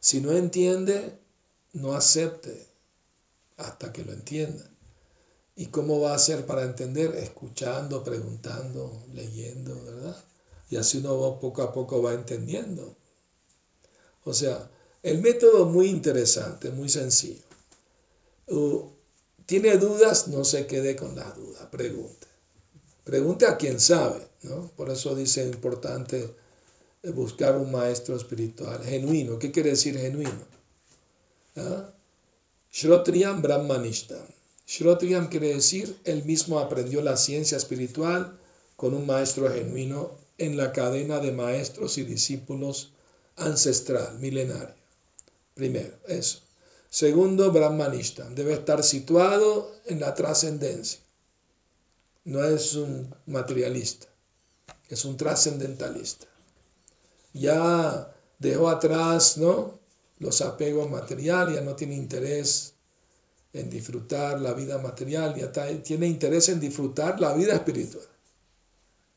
Si 0.00 0.20
no 0.20 0.32
entiende, 0.32 1.18
no 1.72 1.94
acepte 1.94 2.68
hasta 3.56 3.90
que 3.90 4.04
lo 4.04 4.12
entienda. 4.12 4.68
¿Y 5.56 5.68
cómo 5.68 5.98
va 5.98 6.14
a 6.14 6.18
ser 6.18 6.44
para 6.44 6.64
entender? 6.64 7.14
Escuchando, 7.14 8.04
preguntando, 8.04 9.02
leyendo, 9.14 9.82
¿verdad? 9.84 10.22
Y 10.68 10.76
así 10.76 10.98
uno 10.98 11.40
poco 11.40 11.62
a 11.62 11.72
poco 11.72 12.02
va 12.02 12.12
entendiendo. 12.12 12.98
O 14.24 14.34
sea, 14.34 14.70
el 15.02 15.22
método 15.22 15.64
muy 15.64 15.86
interesante, 15.86 16.70
muy 16.70 16.90
sencillo. 16.90 17.44
¿Tiene 19.46 19.76
dudas? 19.76 20.28
No 20.28 20.44
se 20.44 20.66
quede 20.66 20.96
con 20.96 21.14
las 21.16 21.36
dudas, 21.36 21.66
pregunte. 21.70 22.26
Pregunte 23.04 23.46
a 23.46 23.56
quien 23.56 23.78
sabe, 23.80 24.26
¿no? 24.42 24.70
Por 24.76 24.90
eso 24.90 25.14
dice 25.14 25.44
importante 25.44 26.34
buscar 27.12 27.56
un 27.56 27.70
maestro 27.70 28.16
espiritual 28.16 28.82
genuino. 28.82 29.38
¿Qué 29.38 29.50
quiere 29.52 29.70
decir 29.70 29.98
genuino? 29.98 30.46
¿Ah? 31.56 31.92
Shrotriyam 32.72 33.42
Brahmanishtam. 33.42 34.26
Shrotriyam 34.66 35.28
quiere 35.28 35.54
decir, 35.54 35.96
él 36.04 36.24
mismo 36.24 36.58
aprendió 36.58 37.02
la 37.02 37.18
ciencia 37.18 37.58
espiritual 37.58 38.38
con 38.76 38.94
un 38.94 39.06
maestro 39.06 39.52
genuino 39.52 40.18
en 40.38 40.56
la 40.56 40.72
cadena 40.72 41.20
de 41.20 41.32
maestros 41.32 41.98
y 41.98 42.04
discípulos 42.04 42.92
ancestral, 43.36 44.18
milenaria. 44.18 44.74
Primero, 45.54 45.96
eso. 46.08 46.40
Segundo, 46.94 47.50
Brahmanista. 47.50 48.22
Debe 48.30 48.52
estar 48.52 48.84
situado 48.84 49.74
en 49.86 49.98
la 49.98 50.14
trascendencia. 50.14 51.00
No 52.22 52.44
es 52.44 52.76
un 52.76 53.12
materialista, 53.26 54.06
es 54.88 55.04
un 55.04 55.16
trascendentalista. 55.16 56.28
Ya 57.32 58.14
dejó 58.38 58.68
atrás 58.68 59.38
¿no? 59.38 59.80
los 60.20 60.40
apegos 60.40 60.88
materiales, 60.88 61.56
ya 61.56 61.62
no 61.62 61.74
tiene 61.74 61.96
interés 61.96 62.74
en 63.52 63.70
disfrutar 63.70 64.40
la 64.40 64.52
vida 64.52 64.78
material, 64.78 65.34
ya 65.34 65.50
tiene 65.82 66.06
interés 66.06 66.48
en 66.48 66.60
disfrutar 66.60 67.20
la 67.20 67.34
vida 67.34 67.54
espiritual. 67.54 68.06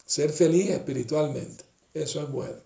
Ser 0.04 0.32
feliz 0.32 0.72
espiritualmente, 0.72 1.64
eso 1.94 2.24
es 2.24 2.32
bueno. 2.32 2.58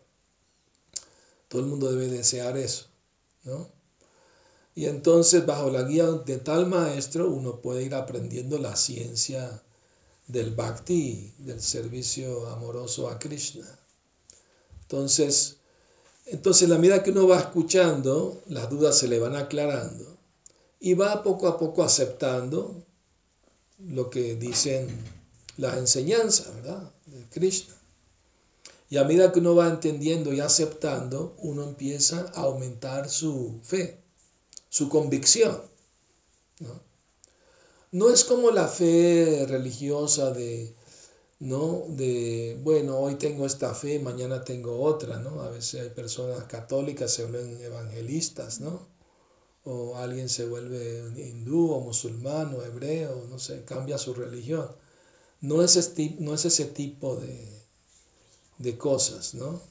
Todo 1.49 1.63
el 1.63 1.67
mundo 1.67 1.91
debe 1.91 2.07
desear 2.07 2.55
eso, 2.55 2.85
¿no? 3.43 3.80
Y 4.73 4.85
entonces 4.85 5.45
bajo 5.45 5.69
la 5.69 5.83
guía 5.83 6.05
de 6.05 6.37
tal 6.37 6.65
maestro 6.67 7.29
uno 7.29 7.61
puede 7.61 7.83
ir 7.83 7.93
aprendiendo 7.93 8.57
la 8.57 8.75
ciencia 8.75 9.61
del 10.27 10.55
bhakti, 10.55 11.33
del 11.39 11.61
servicio 11.61 12.47
amoroso 12.47 13.09
a 13.09 13.19
Krishna. 13.19 13.67
Entonces, 14.83 15.57
entonces 16.25 16.69
la 16.69 16.77
medida 16.77 17.03
que 17.03 17.11
uno 17.11 17.27
va 17.27 17.39
escuchando, 17.39 18.41
las 18.47 18.69
dudas 18.69 18.97
se 18.97 19.09
le 19.09 19.19
van 19.19 19.35
aclarando 19.35 20.17
y 20.79 20.93
va 20.93 21.21
poco 21.21 21.47
a 21.47 21.57
poco 21.57 21.83
aceptando 21.83 22.83
lo 23.79 24.09
que 24.09 24.35
dicen 24.35 24.87
las 25.57 25.77
enseñanzas, 25.77 26.55
¿verdad? 26.55 26.91
De 27.07 27.27
Krishna. 27.29 27.75
Y 28.89 28.97
a 28.97 29.03
medida 29.03 29.31
que 29.31 29.39
uno 29.39 29.55
va 29.55 29.67
entendiendo 29.67 30.33
y 30.33 30.39
aceptando, 30.39 31.35
uno 31.39 31.63
empieza 31.63 32.31
a 32.35 32.41
aumentar 32.41 33.09
su 33.09 33.59
fe 33.63 34.01
su 34.71 34.89
convicción. 34.89 35.61
¿no? 36.61 36.91
no 37.91 38.09
es 38.09 38.23
como 38.23 38.51
la 38.51 38.67
fe 38.67 39.45
religiosa 39.47 40.31
de, 40.31 40.73
¿no? 41.39 41.83
De, 41.89 42.57
bueno, 42.63 42.97
hoy 42.97 43.15
tengo 43.15 43.45
esta 43.45 43.75
fe, 43.75 43.99
mañana 43.99 44.43
tengo 44.43 44.81
otra, 44.81 45.19
¿no? 45.19 45.41
A 45.41 45.49
veces 45.49 45.81
hay 45.81 45.89
personas 45.89 46.45
católicas 46.45 47.13
se 47.13 47.25
vuelven 47.25 47.61
evangelistas, 47.61 48.61
¿no? 48.61 48.87
O 49.65 49.97
alguien 49.97 50.29
se 50.29 50.45
vuelve 50.47 51.03
hindú 51.17 51.71
o 51.71 51.81
musulmán 51.81 52.55
o 52.55 52.63
hebreo, 52.63 53.27
no 53.29 53.39
sé, 53.39 53.63
cambia 53.65 53.97
su 53.97 54.13
religión. 54.13 54.67
No 55.41 55.61
es, 55.63 55.93
no 56.19 56.33
es 56.33 56.45
ese 56.45 56.65
tipo 56.65 57.17
de, 57.17 57.61
de 58.59 58.77
cosas, 58.77 59.33
¿no? 59.33 59.61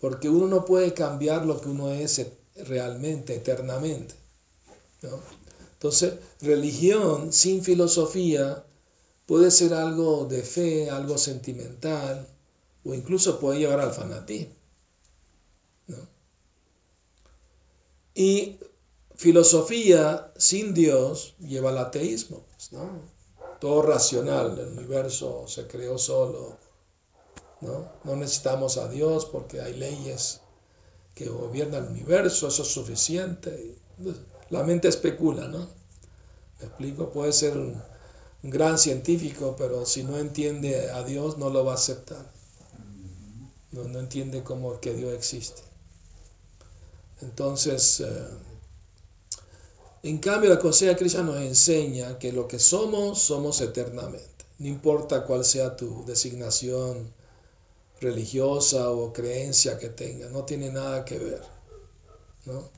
Porque 0.00 0.28
uno 0.28 0.46
no 0.46 0.64
puede 0.64 0.94
cambiar 0.94 1.46
lo 1.46 1.60
que 1.60 1.68
uno 1.68 1.92
es 1.92 2.18
realmente, 2.56 3.34
eternamente. 3.34 4.14
Entonces, 5.72 6.14
religión 6.40 7.32
sin 7.32 7.62
filosofía 7.62 8.64
puede 9.26 9.50
ser 9.50 9.74
algo 9.74 10.26
de 10.26 10.42
fe, 10.42 10.90
algo 10.90 11.18
sentimental, 11.18 12.26
o 12.84 12.94
incluso 12.94 13.38
puede 13.40 13.60
llevar 13.60 13.80
al 13.80 13.92
fanatismo. 13.92 14.54
Y 18.14 18.58
filosofía 19.14 20.32
sin 20.36 20.74
Dios 20.74 21.34
lleva 21.38 21.70
al 21.70 21.78
ateísmo. 21.78 22.44
Pues, 22.52 22.72
¿no? 22.72 23.00
Todo 23.58 23.82
racional, 23.82 24.58
el 24.58 24.78
universo 24.78 25.44
se 25.48 25.66
creó 25.66 25.96
solo. 25.96 26.58
¿no? 27.62 27.88
no 28.04 28.16
necesitamos 28.16 28.76
a 28.76 28.88
Dios 28.88 29.24
porque 29.24 29.60
hay 29.60 29.74
leyes 29.74 30.41
que 31.14 31.28
gobierna 31.28 31.78
el 31.78 31.84
universo, 31.84 32.48
eso 32.48 32.62
es 32.62 32.68
suficiente. 32.68 33.76
La 34.50 34.62
mente 34.62 34.88
especula, 34.88 35.48
¿no? 35.48 35.68
¿Me 36.60 36.66
explico? 36.66 37.10
Puede 37.10 37.32
ser 37.32 37.56
un, 37.56 37.80
gran 38.42 38.78
científico, 38.78 39.54
pero 39.56 39.86
si 39.86 40.02
no 40.02 40.18
entiende 40.18 40.90
a 40.90 41.04
Dios 41.04 41.38
no 41.38 41.50
lo 41.50 41.64
va 41.64 41.72
a 41.72 41.76
aceptar. 41.76 42.30
No, 43.70 43.98
entiende 43.98 44.42
cómo 44.42 44.80
que 44.80 44.94
Dios 44.94 45.14
existe. 45.14 45.62
Entonces, 47.22 48.00
eh, 48.00 48.28
En 50.02 50.18
cambio, 50.18 50.50
la 50.50 50.58
conciencia 50.58 50.96
Krishna 50.98 51.22
nos 51.22 51.36
enseña 51.36 52.18
que 52.18 52.32
lo 52.32 52.48
que 52.48 52.58
somos, 52.58 53.20
somos 53.20 53.60
eternamente. 53.60 54.44
No 54.58 54.66
importa 54.66 55.24
cuál 55.24 55.44
sea 55.44 55.76
tu 55.76 56.04
designación 56.04 57.12
religiosa 58.02 58.90
o 58.90 59.12
creencia 59.12 59.78
que 59.78 59.88
tengas, 59.88 60.30
no 60.30 60.44
tiene 60.44 60.70
nada 60.70 61.04
que 61.04 61.18
ver. 61.18 61.42
¿no? 62.44 62.70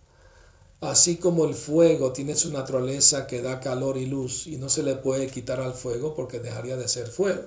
Así 0.81 1.16
como 1.16 1.47
el 1.47 1.54
fuego 1.54 2.12
tiene 2.12 2.35
su 2.35 2.52
naturaleza 2.52 3.26
que 3.26 3.40
da 3.40 3.61
calor 3.61 3.97
y 3.97 4.07
luz 4.07 4.47
y 4.47 4.57
no 4.59 4.69
se 4.69 4.83
le 4.83 4.97
puede 4.97 5.28
quitar 5.28 5.61
al 5.61 5.73
fuego 5.73 6.14
porque 6.14 6.40
dejaría 6.40 6.76
de 6.76 6.88
ser 6.88 7.09
fuego. 7.09 7.45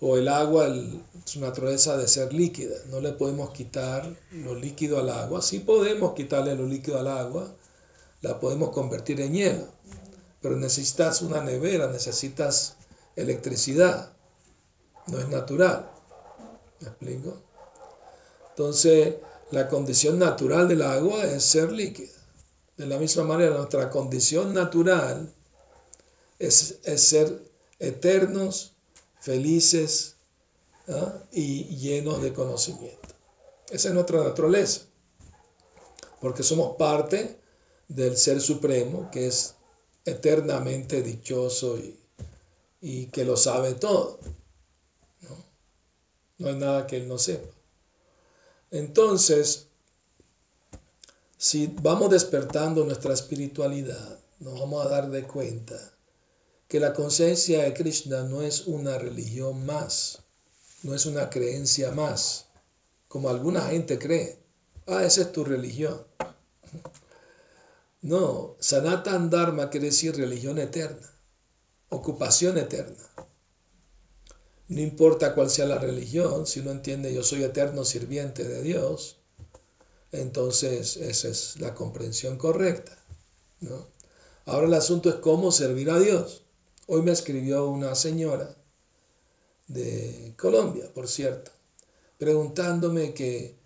O 0.00 0.16
el 0.16 0.28
agua, 0.28 0.74
su 1.26 1.40
naturaleza 1.40 1.98
de 1.98 2.08
ser 2.08 2.32
líquida. 2.32 2.74
No 2.88 3.00
le 3.00 3.12
podemos 3.12 3.50
quitar 3.50 4.16
lo 4.32 4.54
líquido 4.54 4.98
al 4.98 5.10
agua. 5.10 5.42
Sí 5.42 5.58
podemos 5.58 6.14
quitarle 6.14 6.54
lo 6.54 6.66
líquido 6.66 6.98
al 6.98 7.08
agua. 7.08 7.54
La 8.22 8.40
podemos 8.40 8.70
convertir 8.70 9.20
en 9.20 9.34
hielo. 9.34 9.66
Pero 10.40 10.56
necesitas 10.56 11.20
una 11.20 11.42
nevera, 11.42 11.88
necesitas 11.88 12.76
electricidad. 13.14 14.14
No 15.06 15.18
es 15.18 15.28
natural. 15.28 15.90
¿Me 16.80 16.88
explico? 16.88 17.36
Entonces, 18.50 19.16
la 19.50 19.68
condición 19.68 20.18
natural 20.18 20.68
del 20.68 20.82
agua 20.82 21.24
es 21.24 21.44
ser 21.44 21.72
líquida. 21.72 22.12
De 22.76 22.86
la 22.86 22.98
misma 22.98 23.24
manera, 23.24 23.56
nuestra 23.56 23.90
condición 23.90 24.54
natural 24.54 25.32
es, 26.38 26.78
ser 26.96 27.42
eternos, 27.78 28.72
felices 29.20 30.16
¿ah? 30.88 31.12
y 31.32 31.64
llenos 31.76 32.22
de 32.22 32.32
conocimiento. 32.32 33.08
Esa 33.70 33.88
es 33.88 33.94
nuestra 33.94 34.24
naturaleza, 34.24 34.82
porque 36.20 36.42
somos 36.42 36.76
parte 36.76 37.38
del 37.88 38.16
Ser 38.16 38.40
Supremo, 38.40 39.10
que 39.10 39.26
es 39.26 39.54
eternamente 40.04 41.02
dichoso 41.02 41.76
y, 41.76 41.98
y 42.80 43.06
que 43.06 43.24
lo 43.24 43.36
sabe 43.36 43.74
todo. 43.74 44.18
¿No? 46.40 46.48
hay 46.48 46.56
nada 46.56 46.86
que 46.86 46.96
Él 46.96 47.06
no 47.06 47.18
sepa. 47.18 47.48
Entonces, 48.72 49.66
si 51.36 51.68
vamos 51.80 52.10
despertando 52.10 52.84
nuestra 52.84 53.14
espiritualidad, 53.14 54.18
nos 54.40 54.58
vamos 54.58 54.84
a 54.84 54.88
dar 54.88 55.10
de 55.10 55.22
cuenta 55.22 55.78
que 56.66 56.80
la 56.80 56.92
conciencia 56.92 57.62
de 57.62 57.74
Krishna 57.74 58.24
no 58.24 58.42
es 58.42 58.66
una 58.66 58.98
religión 58.98 59.66
más, 59.66 60.22
no 60.82 60.94
es 60.94 61.06
una 61.06 61.28
creencia 61.28 61.90
más, 61.90 62.46
como 63.08 63.28
alguna 63.28 63.62
gente 63.62 63.98
cree. 63.98 64.38
Ah, 64.86 65.04
esa 65.04 65.22
es 65.22 65.32
tu 65.32 65.44
religión. 65.44 66.04
No, 68.02 68.56
Sanatan 68.60 69.28
Dharma 69.28 69.68
quiere 69.68 69.86
decir 69.86 70.16
religión 70.16 70.58
eterna, 70.58 71.10
ocupación 71.90 72.56
eterna. 72.56 73.09
No 74.70 74.80
importa 74.80 75.34
cuál 75.34 75.50
sea 75.50 75.66
la 75.66 75.78
religión, 75.78 76.46
si 76.46 76.60
uno 76.60 76.70
entiende 76.70 77.12
yo 77.12 77.24
soy 77.24 77.42
eterno 77.42 77.84
sirviente 77.84 78.44
de 78.44 78.62
Dios, 78.62 79.16
entonces 80.12 80.96
esa 80.96 81.28
es 81.28 81.58
la 81.58 81.74
comprensión 81.74 82.38
correcta. 82.38 82.96
¿no? 83.58 83.88
Ahora 84.46 84.68
el 84.68 84.74
asunto 84.74 85.08
es 85.08 85.16
cómo 85.16 85.50
servir 85.50 85.90
a 85.90 85.98
Dios. 85.98 86.44
Hoy 86.86 87.02
me 87.02 87.10
escribió 87.10 87.66
una 87.66 87.96
señora 87.96 88.54
de 89.66 90.34
Colombia, 90.38 90.88
por 90.94 91.08
cierto, 91.08 91.50
preguntándome 92.16 93.12
que, 93.12 93.56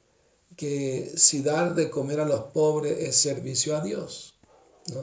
que 0.57 1.13
si 1.17 1.43
dar 1.43 1.75
de 1.75 1.91
comer 1.91 2.21
a 2.21 2.25
los 2.25 2.45
pobres 2.45 2.99
es 2.99 3.17
servicio 3.17 3.77
a 3.77 3.83
Dios. 3.83 4.39
¿no? 4.91 5.03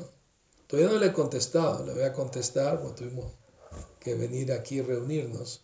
Todavía 0.66 0.94
no 0.94 0.98
le 1.00 1.08
he 1.08 1.14
contestado, 1.14 1.86
le 1.86 1.94
voy 1.94 2.04
a 2.04 2.14
contestar 2.14 2.82
porque 2.82 3.04
tuvimos 3.04 3.32
que 4.00 4.16
venir 4.16 4.52
aquí 4.52 4.82
reunirnos. 4.82 5.62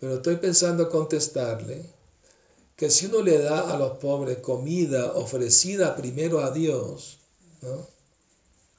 Pero 0.00 0.14
estoy 0.16 0.36
pensando 0.36 0.88
contestarle 0.88 1.84
que 2.74 2.90
si 2.90 3.06
uno 3.06 3.20
le 3.22 3.38
da 3.38 3.70
a 3.70 3.78
los 3.78 3.98
pobres 3.98 4.38
comida 4.38 5.12
ofrecida 5.12 5.94
primero 5.94 6.40
a 6.40 6.50
Dios, 6.50 7.18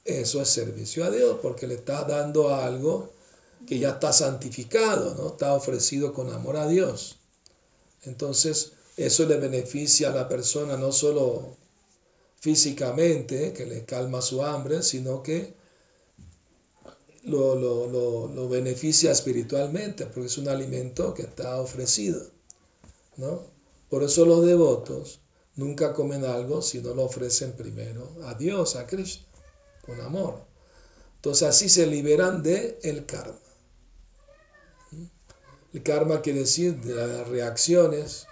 eso 0.04 0.42
es 0.42 0.48
servicio 0.48 1.04
a 1.04 1.10
Dios, 1.10 1.38
porque 1.40 1.68
le 1.68 1.74
está 1.74 2.02
dando 2.02 2.52
algo 2.52 3.12
que 3.66 3.78
ya 3.78 3.90
está 3.90 4.12
santificado, 4.12 5.14
¿no? 5.14 5.28
está 5.28 5.54
ofrecido 5.54 6.12
con 6.12 6.32
amor 6.32 6.56
a 6.56 6.66
Dios. 6.66 7.18
Entonces, 8.02 8.72
eso 8.96 9.24
le 9.26 9.36
beneficia 9.36 10.10
a 10.10 10.14
la 10.14 10.28
persona 10.28 10.76
no 10.76 10.90
solo 10.90 11.56
físicamente, 12.40 13.52
que 13.52 13.66
le 13.66 13.84
calma 13.84 14.20
su 14.20 14.42
hambre, 14.42 14.82
sino 14.82 15.22
que 15.22 15.54
lo, 17.24 18.28
lo, 18.28 18.48
beneficia 18.48 19.12
espiritualmente, 19.12 20.06
porque 20.06 20.26
es 20.26 20.38
un 20.38 20.48
alimento 20.48 21.14
que 21.14 21.22
está 21.22 21.60
ofrecido. 21.60 22.20
¿no? 23.16 23.46
Por 23.88 24.02
eso 24.02 24.24
los 24.24 24.44
devotos 24.44 25.20
nunca 25.54 25.92
comen 25.92 26.24
algo 26.24 26.62
si 26.62 26.80
no 26.80 26.94
lo 26.94 27.04
ofrecen 27.04 27.52
primero 27.52 28.10
a 28.24 28.34
Dios, 28.34 28.76
a 28.76 28.86
Krishna, 28.86 29.26
con 29.84 30.00
amor. 30.00 30.44
Entonces 31.16 31.48
así 31.48 31.68
se 31.68 31.86
liberan 31.86 32.42
de 32.42 32.78
el 32.82 33.06
karma. 33.06 33.38
El 35.72 35.82
karma 35.82 36.20
quiere 36.20 36.40
decir 36.40 36.80
de 36.82 36.94
las 36.94 37.28
reacciones, 37.28 38.26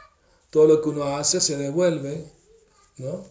todo 0.51 0.67
lo 0.67 0.83
que 0.83 0.91
uno 0.91 1.05
hace 1.17 1.41
se 1.41 1.57
devuelve, 1.57 2.27
¿no? 2.99 3.25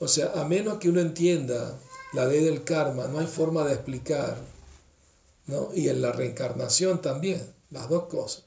O 0.00 0.08
sea, 0.08 0.32
a 0.32 0.44
menos 0.44 0.78
que 0.78 0.88
uno 0.88 1.00
entienda 1.00 1.78
la 2.12 2.26
ley 2.26 2.44
del 2.44 2.64
karma, 2.64 3.06
no 3.06 3.20
hay 3.20 3.26
forma 3.26 3.64
de 3.64 3.74
explicar 3.74 4.36
y 5.74 5.88
en 5.88 6.02
la 6.02 6.12
reencarnación 6.12 7.02
también, 7.02 7.54
las 7.70 7.88
dos 7.88 8.04
cosas. 8.04 8.46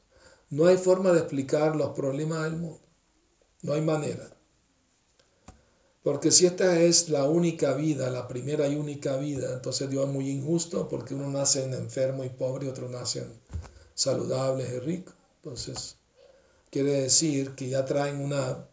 No 0.49 0.67
hay 0.67 0.77
forma 0.77 1.11
de 1.11 1.19
explicar 1.19 1.75
los 1.75 1.89
problemas 1.89 2.43
del 2.43 2.57
mundo. 2.57 2.81
No 3.61 3.73
hay 3.73 3.81
manera. 3.81 4.29
Porque 6.03 6.31
si 6.31 6.45
esta 6.45 6.79
es 6.79 7.09
la 7.09 7.25
única 7.25 7.73
vida, 7.73 8.11
la 8.11 8.27
primera 8.27 8.67
y 8.67 8.75
única 8.75 9.17
vida, 9.17 9.53
entonces 9.53 9.89
Dios 9.89 10.05
es 10.05 10.13
muy 10.13 10.29
injusto 10.29 10.87
porque 10.87 11.15
uno 11.15 11.29
nace 11.29 11.63
en 11.63 11.73
enfermo 11.73 12.23
y 12.23 12.29
pobre 12.29 12.67
y 12.67 12.69
otro 12.69 12.87
nace 12.89 13.25
saludables 13.95 14.71
y 14.71 14.79
rico. 14.79 15.13
Entonces, 15.37 15.97
quiere 16.69 16.91
decir 17.01 17.55
que 17.55 17.69
ya 17.69 17.85
traen 17.85 18.21
una, 18.21 18.67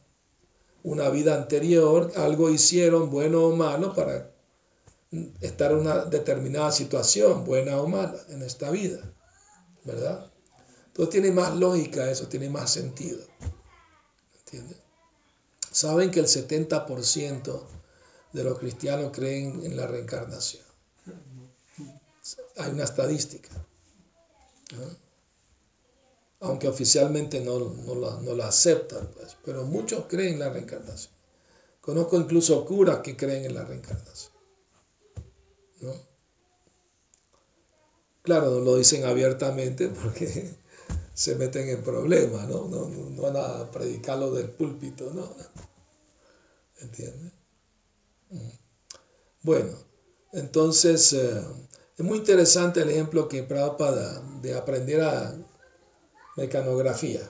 una 0.82 1.08
vida 1.08 1.34
anterior, 1.34 2.12
algo 2.16 2.50
hicieron, 2.50 3.10
bueno 3.10 3.44
o 3.44 3.56
malo, 3.56 3.94
para 3.94 4.31
estar 5.40 5.72
en 5.72 5.78
una 5.78 6.04
determinada 6.06 6.72
situación, 6.72 7.44
buena 7.44 7.78
o 7.80 7.86
mala, 7.86 8.18
en 8.28 8.42
esta 8.42 8.70
vida, 8.70 9.00
¿verdad? 9.84 10.30
Entonces 10.86 11.12
tiene 11.12 11.32
más 11.32 11.56
lógica 11.56 12.10
eso, 12.10 12.28
tiene 12.28 12.48
más 12.48 12.70
sentido. 12.70 13.18
¿Entiendes? 14.38 14.78
Saben 15.70 16.10
que 16.10 16.20
el 16.20 16.26
70% 16.26 17.62
de 18.32 18.44
los 18.44 18.58
cristianos 18.58 19.10
creen 19.12 19.64
en 19.64 19.76
la 19.76 19.86
reencarnación. 19.86 20.62
Hay 22.56 22.70
una 22.70 22.84
estadística. 22.84 23.50
Aunque 26.40 26.68
oficialmente 26.68 27.40
no, 27.40 27.58
no, 27.58 28.34
la, 28.34 28.46
aceptan, 28.46 29.08
pues, 29.14 29.36
pero 29.44 29.64
muchos 29.64 30.06
creen 30.08 30.34
en 30.34 30.40
la 30.40 30.50
reencarnación. 30.50 31.14
Conozco 31.80 32.16
incluso 32.16 32.64
curas 32.64 32.98
que 32.98 33.16
creen 33.16 33.44
en 33.44 33.54
la 33.54 33.64
reencarnación. 33.64 34.31
Claro, 38.22 38.50
no 38.50 38.60
lo 38.60 38.76
dicen 38.76 39.04
abiertamente 39.04 39.88
porque 39.88 40.54
se 41.14 41.34
meten 41.34 41.68
en 41.68 41.82
problemas, 41.82 42.48
¿no? 42.48 42.68
No, 42.68 43.22
van 43.22 43.36
a 43.36 43.70
predicarlo 43.70 44.30
del 44.30 44.48
púlpito, 44.50 45.12
¿no? 45.12 45.28
¿Entiendes? 46.80 47.32
Bueno, 49.42 49.76
entonces 50.32 51.12
eh, 51.12 51.42
es 51.96 52.04
muy 52.04 52.18
interesante 52.18 52.80
el 52.80 52.90
ejemplo 52.90 53.28
que 53.28 53.42
Prabhupada 53.42 54.20
de 54.40 54.54
aprender 54.54 55.00
a 55.02 55.36
mecanografía. 56.36 57.20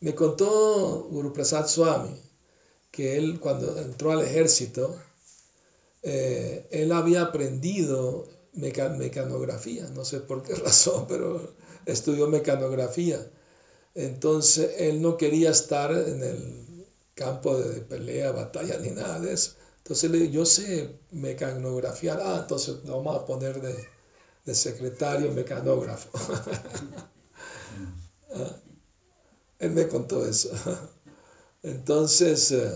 Me 0.00 0.14
contó 0.14 1.08
Guru 1.10 1.32
Prasad 1.32 1.66
Swami 1.66 2.28
que 2.90 3.16
él 3.16 3.38
cuando 3.40 3.78
entró 3.78 4.12
al 4.12 4.22
ejército, 4.22 4.98
eh, 6.02 6.66
él 6.70 6.92
había 6.92 7.22
aprendido 7.22 8.28
mecanografía, 8.54 9.88
no 9.90 10.04
sé 10.04 10.20
por 10.20 10.42
qué 10.42 10.54
razón, 10.56 11.06
pero 11.08 11.54
estudió 11.86 12.28
mecanografía. 12.28 13.30
Entonces 13.94 14.72
él 14.78 15.02
no 15.02 15.16
quería 15.16 15.50
estar 15.50 15.92
en 15.92 16.22
el 16.22 16.86
campo 17.14 17.58
de 17.58 17.80
pelea, 17.82 18.32
batalla, 18.32 18.78
ni 18.78 18.90
nada 18.90 19.20
de 19.20 19.34
eso. 19.34 19.52
Entonces 19.78 20.10
le 20.10 20.30
yo 20.30 20.46
sé 20.46 20.90
mecanografiar, 21.12 22.20
ah, 22.22 22.38
entonces 22.42 22.76
vamos 22.84 23.16
a 23.16 23.24
poner 23.26 23.60
de, 23.60 23.74
de 24.46 24.54
secretario 24.54 25.32
mecanógrafo. 25.32 26.10
Ah, 28.34 28.56
él 29.58 29.70
me 29.72 29.88
contó 29.88 30.26
eso. 30.26 30.50
Entonces, 31.62 32.52
eh, 32.52 32.72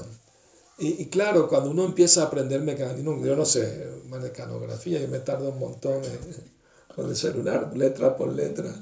Y, 0.78 1.06
claro, 1.06 1.48
cuando 1.48 1.70
uno 1.70 1.84
empieza 1.84 2.22
a 2.22 2.26
aprender 2.26 2.60
mecanismo, 2.62 3.24
yo 3.24 3.36
no 3.36 3.44
sé, 3.44 3.86
mecanografía, 4.08 5.00
yo 5.00 5.08
me 5.08 5.20
tardo 5.20 5.50
un 5.50 5.58
montón 5.58 6.02
con 6.96 7.08
el 7.08 7.16
celular, 7.16 7.72
letra 7.76 8.16
por 8.16 8.32
letra, 8.32 8.74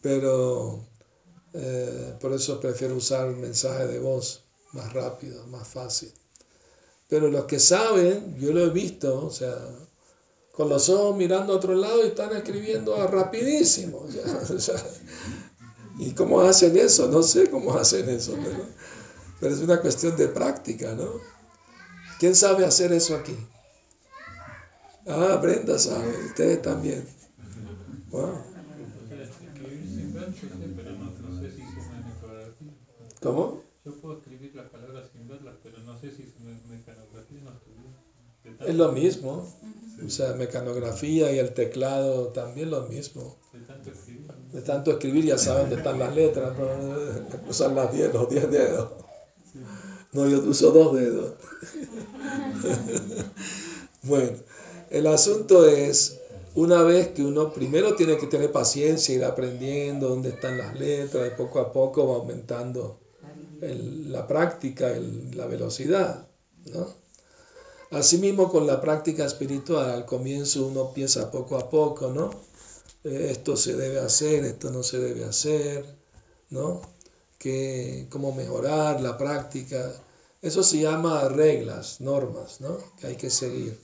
pero 0.00 0.84
eh, 1.52 2.14
por 2.20 2.32
eso 2.32 2.60
prefiero 2.60 2.96
usar 2.96 3.28
el 3.28 3.36
mensaje 3.36 3.86
de 3.86 3.98
voz 3.98 4.44
más 4.72 4.92
rápido, 4.92 5.46
más 5.48 5.66
fácil. 5.66 6.12
Pero 7.08 7.28
los 7.28 7.44
que 7.46 7.58
saben, 7.58 8.36
yo 8.38 8.52
lo 8.52 8.64
he 8.64 8.70
visto, 8.70 9.26
o 9.26 9.30
sea, 9.30 9.56
con 10.52 10.68
los 10.68 10.88
ojos 10.88 11.16
mirando 11.16 11.52
a 11.52 11.56
otro 11.56 11.74
lado 11.74 12.04
y 12.04 12.08
están 12.08 12.36
escribiendo 12.36 12.94
rapidísimo. 13.08 14.06
¿Y 15.98 16.12
cómo 16.12 16.40
hacen 16.40 16.76
eso? 16.76 17.08
No 17.08 17.22
sé 17.22 17.50
cómo 17.50 17.74
hacen 17.74 18.08
eso, 18.08 18.34
pero, 18.42 18.64
pero 19.40 19.54
es 19.54 19.60
una 19.60 19.80
cuestión 19.80 20.16
de 20.16 20.28
práctica, 20.28 20.94
¿no? 20.94 21.14
¿Quién 22.18 22.34
sabe 22.34 22.64
hacer 22.64 22.92
eso 22.92 23.16
aquí? 23.16 23.36
Ah, 25.06 25.38
Brenda 25.42 25.78
sabe, 25.78 26.26
ustedes 26.26 26.60
también. 26.60 27.04
¿Cómo? 33.20 33.62
Yo 33.84 33.94
puedo 34.00 34.18
escribir 34.18 34.54
las 34.54 34.68
palabras 34.68 35.08
sin 35.12 35.26
verlas, 35.26 35.56
pero 35.62 35.78
no 35.78 35.98
sé 35.98 36.10
si 36.10 36.24
su 36.24 36.40
mecanografía 36.68 37.40
no 37.42 37.52
estudió. 37.52 38.66
Es 38.66 38.74
lo 38.74 38.92
mismo. 38.92 39.46
O 40.04 40.08
sea, 40.08 40.34
mecanografía 40.34 41.32
y 41.32 41.38
el 41.38 41.52
teclado 41.52 42.28
también 42.28 42.70
lo 42.70 42.82
mismo. 42.82 43.36
De 43.52 43.60
tanto 43.60 43.90
escribir. 43.90 44.32
De 44.52 44.62
tanto 44.62 44.90
escribir 44.92 45.24
ya 45.26 45.38
saben 45.38 45.62
dónde 45.62 45.76
están 45.76 45.98
las 45.98 46.14
letras, 46.14 46.58
¿no? 46.58 47.48
usan 47.48 47.74
las 47.74 47.92
10, 47.92 48.14
los 48.14 48.28
10 48.28 48.50
dedos. 48.50 48.90
No, 50.12 50.28
yo 50.28 50.40
uso 50.40 50.72
dos 50.72 50.96
dedos. 50.96 51.34
bueno, 54.02 54.32
el 54.90 55.06
asunto 55.06 55.66
es, 55.66 56.18
una 56.54 56.82
vez 56.82 57.08
que 57.08 57.22
uno 57.22 57.52
primero 57.52 57.94
tiene 57.94 58.18
que 58.18 58.26
tener 58.26 58.50
paciencia, 58.50 59.14
ir 59.14 59.24
aprendiendo 59.24 60.08
dónde 60.08 60.30
están 60.30 60.58
las 60.58 60.78
letras 60.78 61.30
y 61.32 61.36
poco 61.36 61.60
a 61.60 61.72
poco 61.72 62.08
va 62.08 62.16
aumentando 62.16 62.98
la 63.60 64.26
práctica, 64.26 64.92
la 65.34 65.46
velocidad. 65.46 66.26
¿no? 66.66 66.88
Asimismo 67.90 68.48
con 68.50 68.66
la 68.66 68.80
práctica 68.80 69.24
espiritual, 69.24 69.90
al 69.90 70.06
comienzo 70.06 70.66
uno 70.66 70.92
piensa 70.92 71.30
poco 71.30 71.56
a 71.56 71.68
poco, 71.68 72.12
¿no? 72.12 72.30
Eh, 73.02 73.28
esto 73.30 73.56
se 73.56 73.74
debe 73.76 73.98
hacer, 73.98 74.44
esto 74.44 74.70
no 74.70 74.82
se 74.82 74.98
debe 74.98 75.24
hacer, 75.24 75.84
¿no? 76.50 76.82
Que, 77.40 78.06
cómo 78.10 78.32
mejorar 78.32 79.00
la 79.00 79.18
práctica. 79.18 79.92
Eso 80.40 80.62
se 80.62 80.78
llama 80.78 81.28
reglas, 81.28 82.00
normas, 82.00 82.60
¿no? 82.60 82.78
Que 83.00 83.08
hay 83.08 83.16
que 83.16 83.30
seguir. 83.30 83.80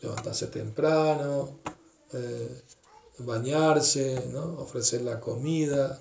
Levantarse 0.00 0.46
temprano, 0.46 1.58
eh, 2.12 2.62
bañarse, 3.18 4.30
¿no? 4.32 4.60
Ofrecer 4.60 5.02
la 5.02 5.20
comida, 5.20 6.00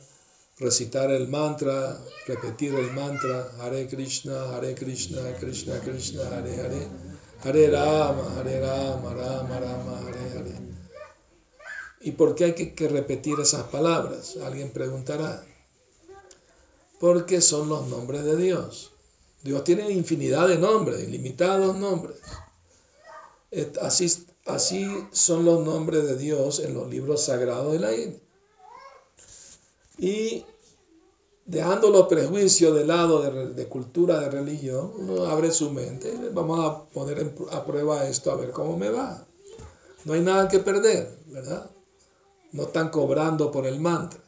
recitar 0.60 1.12
el 1.12 1.28
mantra, 1.28 2.00
repetir 2.28 2.74
el 2.76 2.92
mantra, 2.92 3.52
Hare 3.60 3.88
Krishna, 3.88 4.56
Hare 4.56 4.74
Krishna, 4.76 5.22
Krishna 5.40 5.80
Krishna, 5.80 6.24
Hare 6.24 6.56
Hare, 6.56 6.88
Hare 7.44 7.72
Rama, 7.72 8.36
Hare 8.38 8.60
Rama, 8.62 9.14
Rama 9.14 9.60
Rama, 9.60 10.00
Hare 10.08 10.40
Hare. 10.40 10.68
¿Y 12.02 12.12
por 12.12 12.36
qué 12.36 12.46
hay 12.46 12.54
que, 12.54 12.88
repetir 12.88 13.40
esas 13.40 13.64
palabras? 13.64 14.38
Alguien 14.44 14.72
preguntará. 14.72 15.44
Porque 17.00 17.42
son 17.42 17.70
los 17.70 17.88
nombres 17.88 18.24
de 18.24 18.38
Dios. 18.38 18.92
Dios 19.44 19.64
tiene 19.64 19.90
infinidad 19.92 20.48
de 20.48 20.58
nombres, 20.58 21.08
ilimitados 21.08 21.76
nombres. 21.78 22.18
Así, 23.82 24.26
así 24.46 24.88
son 25.12 25.46
los 25.46 25.64
nombres 25.64 26.04
de 26.06 26.18
Dios 26.18 26.60
en 26.60 26.74
los 26.74 26.90
libros 26.90 27.24
sagrados 27.24 27.74
de 27.74 27.80
la 27.80 27.96
India. 27.96 28.20
Y 29.98 30.46
dejando 31.46 31.90
los 31.90 32.08
prejuicios 32.08 32.76
de 32.76 32.86
lado 32.86 33.22
de, 33.22 33.68
cultura, 33.68 34.20
de 34.20 34.30
religión, 34.30 34.92
uno 34.98 35.26
abre 35.26 35.52
su 35.52 35.72
mente 35.72 36.14
vamos 36.34 36.60
a 36.66 36.84
poner 36.90 37.34
a 37.52 37.66
prueba 37.66 38.08
esto 38.08 38.32
a 38.32 38.36
ver 38.36 38.52
cómo 38.52 38.78
me 38.78 38.90
va. 38.90 39.26
No 40.04 40.14
hay 40.14 40.22
nada 40.22 40.48
que 40.48 40.60
perder, 40.60 41.18
¿verdad? 41.28 41.70
No 42.52 42.64
están 42.64 42.90
cobrando 42.90 43.52
por 43.52 43.66
el 43.66 43.80
mantra. 43.80 44.22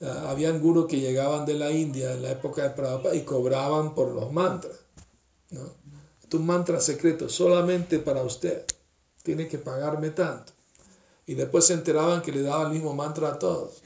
Habían 0.00 0.60
gurus 0.60 0.86
que 0.86 1.00
llegaban 1.00 1.44
de 1.44 1.54
la 1.54 1.70
India 1.70 2.12
en 2.12 2.22
la 2.22 2.30
época 2.30 2.62
de 2.62 2.70
Prabhupada 2.70 3.14
y 3.14 3.22
cobraban 3.22 3.94
por 3.94 4.12
los 4.12 4.32
mantras. 4.32 4.76
¿no? 5.50 5.60
Un 6.32 6.46
mantra 6.46 6.80
secreto 6.80 7.28
solamente 7.28 7.98
para 7.98 8.22
usted. 8.22 8.64
Tiene 9.22 9.48
que 9.48 9.58
pagarme 9.58 10.10
tanto. 10.10 10.52
Y 11.26 11.34
después 11.34 11.66
se 11.66 11.74
enteraban 11.74 12.22
que 12.22 12.32
le 12.32 12.42
daba 12.42 12.64
el 12.64 12.72
mismo 12.72 12.94
mantra 12.94 13.28
a 13.28 13.38
todos. 13.38 13.82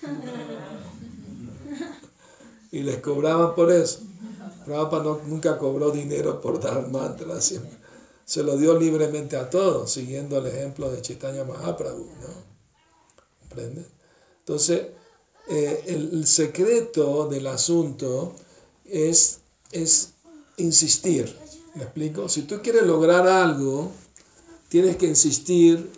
y 2.70 2.80
les 2.80 2.98
cobraban 2.98 3.54
por 3.54 3.72
eso. 3.72 4.00
Prabhupada 4.64 5.18
nunca 5.26 5.58
cobró 5.58 5.90
dinero 5.90 6.40
por 6.40 6.60
dar 6.60 6.88
mantras, 6.88 7.44
siempre. 7.44 7.76
se 8.24 8.42
lo 8.42 8.56
dio 8.56 8.78
libremente 8.78 9.36
a 9.36 9.50
todos, 9.50 9.90
siguiendo 9.90 10.38
el 10.38 10.46
ejemplo 10.46 10.90
de 10.90 11.02
Chaitanya 11.02 11.44
Mahaprabhu. 11.44 12.06
¿no? 12.20 12.54
Entonces, 14.38 14.88
eh, 15.48 15.84
el, 15.86 16.26
secreto 16.26 17.28
del 17.28 17.46
asunto 17.46 18.34
es, 18.84 19.40
es 19.72 20.14
insistir. 20.56 21.34
¿Me 21.74 21.82
explico? 21.82 22.28
Si 22.28 22.42
tú 22.42 22.60
quieres 22.62 22.84
lograr 22.84 23.26
algo, 23.26 23.90
tienes 24.68 24.96
que 24.96 25.06
insistir 25.06 25.90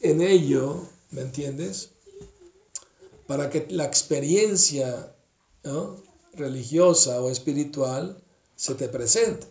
en 0.00 0.20
ello, 0.20 0.82
¿me 1.10 1.22
entiendes? 1.22 1.90
Para 3.26 3.50
que 3.50 3.66
la 3.70 3.84
experiencia 3.84 5.14
religiosa 6.34 7.20
o 7.20 7.30
espiritual 7.30 8.22
se 8.54 8.74
te 8.74 8.88
presente. 8.88 9.46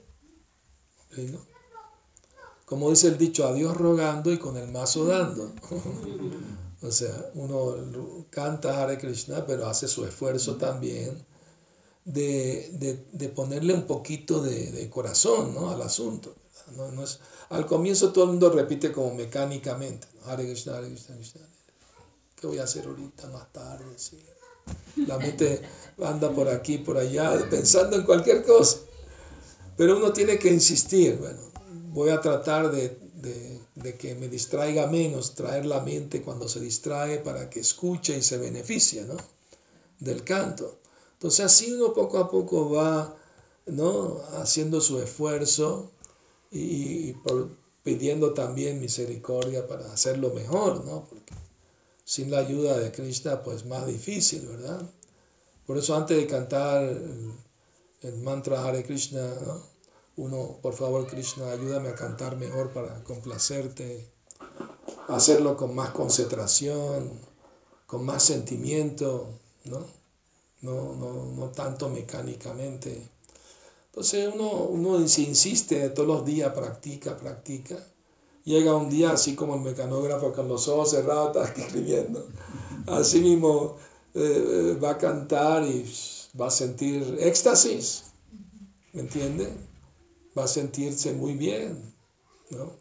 Como 2.65 2.89
dice 2.89 3.07
el 3.07 3.17
dicho, 3.17 3.47
a 3.47 3.53
Dios 3.53 3.75
rogando 3.75 4.31
y 4.31 4.37
con 4.37 4.57
el 4.57 4.71
mazo 4.71 5.05
dando. 5.05 5.53
o 6.81 6.91
sea, 6.91 7.31
uno 7.33 8.25
canta 8.29 8.81
Hare 8.81 8.97
Krishna, 8.97 9.45
pero 9.45 9.67
hace 9.67 9.87
su 9.87 10.05
esfuerzo 10.05 10.57
también 10.57 11.25
de, 12.05 13.31
ponerle 13.35 13.73
un 13.73 13.85
poquito 13.85 14.41
de, 14.41 14.89
corazón 14.89 15.53
¿no? 15.53 15.69
al 15.69 15.81
asunto. 15.81 16.35
No, 16.75 17.03
es, 17.03 17.19
al 17.49 17.65
comienzo 17.65 18.11
todo 18.11 18.25
el 18.25 18.31
mundo 18.31 18.49
repite 18.49 18.91
como 18.91 19.13
mecánicamente, 19.13 20.07
Hare 20.25 20.45
Krishna, 20.45 20.77
Hare 20.77 20.89
Krishna, 20.89 21.15
Krishna. 21.15 21.41
¿Qué 22.35 22.45
voy 22.45 22.59
a 22.59 22.63
hacer 22.63 22.85
ahorita 22.85 23.27
más 23.29 23.51
tarde? 23.51 23.85
Sí. 23.95 24.19
La 25.07 25.17
mente 25.17 25.61
anda 26.03 26.31
por 26.31 26.49
aquí, 26.49 26.77
por 26.77 26.97
allá, 26.97 27.47
pensando 27.49 27.95
en 27.95 28.03
cualquier 28.03 28.43
cosa. 28.43 28.79
Pero 29.75 29.97
uno 29.97 30.11
tiene 30.11 30.37
que 30.37 30.51
insistir, 30.51 31.17
bueno, 31.17 31.39
voy 31.91 32.09
a 32.09 32.19
tratar 32.19 32.71
de, 32.71 33.61
que 33.97 34.15
me 34.15 34.27
distraiga 34.27 34.87
menos, 34.87 35.35
traer 35.35 35.65
la 35.65 35.81
mente 35.81 36.21
cuando 36.21 36.47
se 36.47 36.59
distrae 36.59 37.19
para 37.19 37.49
que 37.49 37.59
escuche 37.59 38.17
y 38.17 38.21
se 38.21 38.37
beneficie 38.37 39.03
¿no? 39.03 39.17
del 39.99 40.23
canto. 40.23 40.79
Entonces 41.13 41.45
así 41.45 41.73
uno 41.73 41.93
poco 41.93 42.17
a 42.17 42.29
poco 42.29 42.69
va 42.69 43.15
¿no? 43.65 44.21
haciendo 44.37 44.81
su 44.81 44.99
esfuerzo 44.99 45.91
y, 46.51 47.13
pidiendo 47.83 48.33
también 48.33 48.79
misericordia 48.79 49.67
para 49.67 49.91
hacerlo 49.91 50.33
mejor, 50.33 50.83
¿no? 50.85 51.05
Porque 51.07 51.33
sin 52.03 52.31
la 52.31 52.39
ayuda 52.39 52.77
de 52.77 52.91
Krishna, 52.91 53.43
pues 53.43 53.65
más 53.65 53.87
difícil, 53.87 54.45
¿verdad? 54.47 54.81
Por 55.65 55.77
eso 55.77 55.95
antes 55.95 56.17
de 56.17 56.27
cantar 56.27 56.83
el, 56.83 58.17
mantra 58.17 58.63
Hare 58.63 58.83
Krishna, 58.83 59.33
uno, 60.17 60.59
por 60.61 60.73
favor 60.73 61.07
Krishna, 61.07 61.49
ayúdame 61.51 61.89
a 61.89 61.95
cantar 61.95 62.35
mejor 62.35 62.71
para 62.71 63.03
complacerte, 63.03 64.11
hacerlo 65.07 65.55
con 65.55 65.73
más 65.73 65.91
concentración, 65.91 67.11
con 67.85 68.05
más 68.05 68.23
sentimiento, 68.23 69.29
¿no? 69.65 69.85
No, 70.61 70.93
no, 70.95 71.25
no 71.25 71.49
tanto 71.51 71.87
mecánicamente. 71.87 73.09
Entonces 73.87 74.29
uno, 74.33 74.63
uno 74.63 74.99
insiste 74.99 75.89
todos 75.89 76.07
los 76.07 76.25
días, 76.25 76.51
practica, 76.53 77.15
practica 77.15 77.77
llega 78.47 78.73
un 78.73 78.89
día 78.89 79.11
así 79.11 79.35
como 79.35 79.55
el 79.55 79.61
mecanógrafo 79.61 80.31
con 80.31 80.47
los 80.47 80.69
ojos 80.69 80.91
cerrados 80.91 81.35
está 81.35 81.61
escribiendo. 81.61 82.25
Así 82.87 83.19
mismo 83.19 83.75
eh, 84.15 84.21
eh, 84.21 84.79
va 84.81 84.91
a 84.91 84.97
cantar 84.97 85.63
y 85.65 85.85
va 86.39 86.47
a 86.47 86.51
sentir 86.51 87.17
éxtasis, 87.19 88.05
¿me 88.93 89.01
entiende? 89.01 89.51
Va 90.37 90.43
a 90.43 90.47
sentirse 90.47 91.13
muy 91.13 91.33
bien, 91.33 91.95
¿no? 92.51 92.73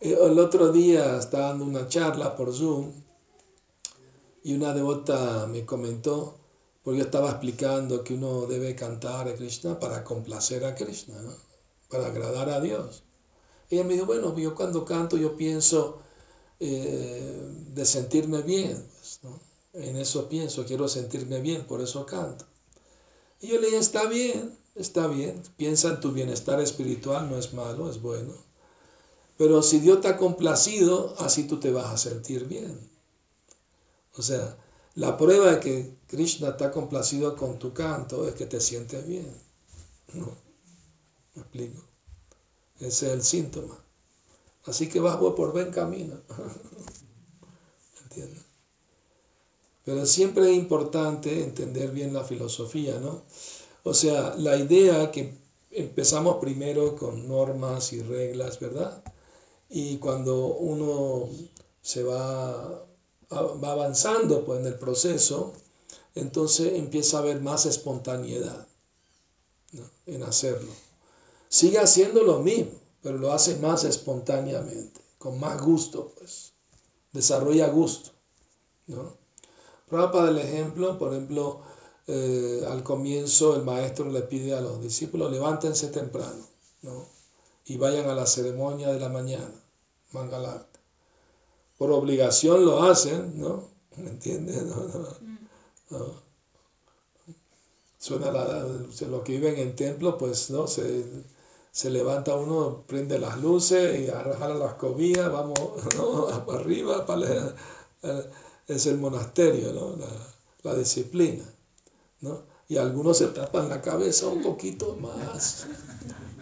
Eh, 0.00 0.18
el 0.20 0.38
otro 0.38 0.72
día 0.72 1.16
estaba 1.18 1.48
dando 1.48 1.64
una 1.64 1.88
charla 1.88 2.34
por 2.36 2.52
Zoom 2.52 2.92
y 4.42 4.54
una 4.54 4.74
devota 4.74 5.46
me 5.46 5.64
comentó 5.64 6.38
Porque 6.82 6.98
yo 6.98 7.04
estaba 7.04 7.30
explicando 7.30 8.02
que 8.02 8.14
uno 8.14 8.46
debe 8.46 8.74
cantar 8.74 9.28
a 9.28 9.34
Krishna 9.36 9.78
para 9.78 10.02
complacer 10.02 10.64
a 10.64 10.74
Krishna, 10.74 11.14
para 11.88 12.06
agradar 12.06 12.50
a 12.50 12.60
Dios. 12.60 13.04
Ella 13.70 13.84
me 13.84 13.94
dijo, 13.94 14.06
bueno, 14.06 14.36
yo 14.36 14.54
cuando 14.54 14.84
canto 14.84 15.16
yo 15.16 15.36
pienso 15.36 16.00
eh, 16.58 17.50
de 17.68 17.84
sentirme 17.84 18.42
bien, 18.42 18.84
pues, 18.98 19.20
en 19.74 19.96
eso 19.96 20.28
pienso, 20.28 20.66
quiero 20.66 20.88
sentirme 20.88 21.40
bien, 21.40 21.64
por 21.66 21.80
eso 21.80 22.04
canto. 22.04 22.44
Y 23.40 23.48
yo 23.48 23.60
le 23.60 23.66
dije, 23.66 23.78
está 23.78 24.06
bien, 24.06 24.58
está 24.74 25.06
bien, 25.06 25.42
piensa 25.56 25.88
en 25.88 26.00
tu 26.00 26.12
bienestar 26.12 26.60
espiritual, 26.60 27.30
no 27.30 27.38
es 27.38 27.52
malo, 27.52 27.90
es 27.90 28.00
bueno. 28.00 28.32
Pero 29.36 29.62
si 29.62 29.80
Dios 29.80 30.00
te 30.00 30.08
ha 30.08 30.16
complacido, 30.16 31.14
así 31.18 31.44
tú 31.44 31.58
te 31.58 31.72
vas 31.72 31.86
a 31.92 31.98
sentir 31.98 32.46
bien. 32.46 32.78
O 34.14 34.22
sea, 34.22 34.56
la 34.94 35.16
prueba 35.16 35.52
de 35.52 35.60
que 35.60 35.96
Krishna 36.06 36.50
está 36.50 36.70
complacido 36.70 37.34
con 37.36 37.58
tu 37.58 37.72
canto 37.72 38.28
es 38.28 38.34
que 38.34 38.46
te 38.46 38.60
sientes 38.60 39.06
bien. 39.06 39.34
¿No? 40.12 40.36
¿Me 41.34 41.42
explico? 41.42 41.82
Ese 42.78 43.06
es 43.06 43.12
el 43.12 43.22
síntoma. 43.22 43.78
Así 44.64 44.88
que 44.88 45.00
vas 45.00 45.16
por 45.16 45.52
buen 45.52 45.70
camino. 45.70 46.20
¿Entiendes? 48.04 48.44
Pero 49.84 50.06
siempre 50.06 50.50
es 50.50 50.56
importante 50.56 51.42
entender 51.42 51.90
bien 51.90 52.12
la 52.12 52.22
filosofía, 52.22 53.00
¿no? 53.00 53.24
O 53.84 53.94
sea, 53.94 54.34
la 54.36 54.56
idea 54.56 55.10
que 55.10 55.34
empezamos 55.70 56.36
primero 56.36 56.96
con 56.96 57.26
normas 57.28 57.92
y 57.92 58.02
reglas, 58.02 58.60
¿verdad? 58.60 59.02
Y 59.68 59.96
cuando 59.98 60.46
uno 60.46 61.28
se 61.80 62.04
va, 62.04 62.84
va 63.30 63.72
avanzando 63.72 64.44
pues, 64.44 64.60
en 64.60 64.66
el 64.66 64.78
proceso, 64.78 65.54
entonces 66.14 66.74
empieza 66.74 67.16
a 67.16 67.20
haber 67.20 67.40
más 67.40 67.66
espontaneidad 67.66 68.66
en 70.06 70.22
hacerlo. 70.22 70.70
Sigue 71.48 71.78
haciendo 71.78 72.22
lo 72.22 72.38
mismo, 72.40 72.72
pero 73.02 73.18
lo 73.18 73.32
hace 73.32 73.56
más 73.56 73.84
espontáneamente, 73.84 75.00
con 75.18 75.40
más 75.40 75.60
gusto, 75.60 76.12
pues. 76.18 76.52
Desarrolla 77.12 77.68
gusto, 77.68 78.10
¿no? 78.86 79.16
Prueba 79.86 80.24
del 80.26 80.38
ejemplo, 80.38 80.98
por 80.98 81.12
ejemplo, 81.12 81.60
eh, 82.06 82.64
al 82.68 82.82
comienzo 82.82 83.56
el 83.56 83.62
maestro 83.62 84.10
le 84.10 84.22
pide 84.22 84.54
a 84.54 84.60
los 84.60 84.80
discípulos, 84.80 85.30
levántense 85.30 85.88
temprano, 85.88 86.46
¿no? 86.82 87.06
Y 87.66 87.76
vayan 87.76 88.08
a 88.08 88.14
la 88.14 88.26
ceremonia 88.26 88.88
de 88.88 89.00
la 89.00 89.08
mañana, 89.08 89.54
Mangalarte. 90.12 90.80
Por 91.78 91.92
obligación 91.92 92.64
lo 92.64 92.82
hacen, 92.82 93.40
¿no? 93.40 93.68
¿Me 93.96 94.10
entiendes? 94.10 94.62
Suena 97.98 98.32
la, 98.32 98.66
lo 99.08 99.22
que 99.22 99.32
viven 99.32 99.58
en 99.58 99.76
templo, 99.76 100.18
pues, 100.18 100.50
¿no? 100.50 100.66
Se, 100.66 101.04
se 101.72 101.88
levanta 101.90 102.34
uno, 102.34 102.84
prende 102.86 103.18
las 103.18 103.40
luces 103.40 104.00
y 104.00 104.06
jala 104.08 104.54
las 104.54 104.74
cobillas, 104.74 105.32
vamos 105.32 105.58
¿no? 105.96 106.28
arriba, 106.52 107.06
para 107.06 107.54
es 108.66 108.86
el 108.86 108.98
monasterio, 108.98 109.72
¿no? 109.72 109.96
la, 110.62 110.74
disciplina. 110.74 111.44
¿No? 112.22 112.42
Y 112.68 112.78
algunos 112.78 113.18
se 113.18 113.26
tapan 113.26 113.68
la 113.68 113.82
cabeza 113.82 114.28
un 114.28 114.42
poquito 114.42 114.96
más, 114.96 115.66